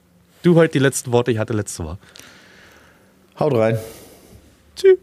[0.42, 1.98] Du heute die letzten Worte, ich hatte letzte Mal.
[3.38, 3.78] Haut rein.
[4.76, 4.98] Tschüss.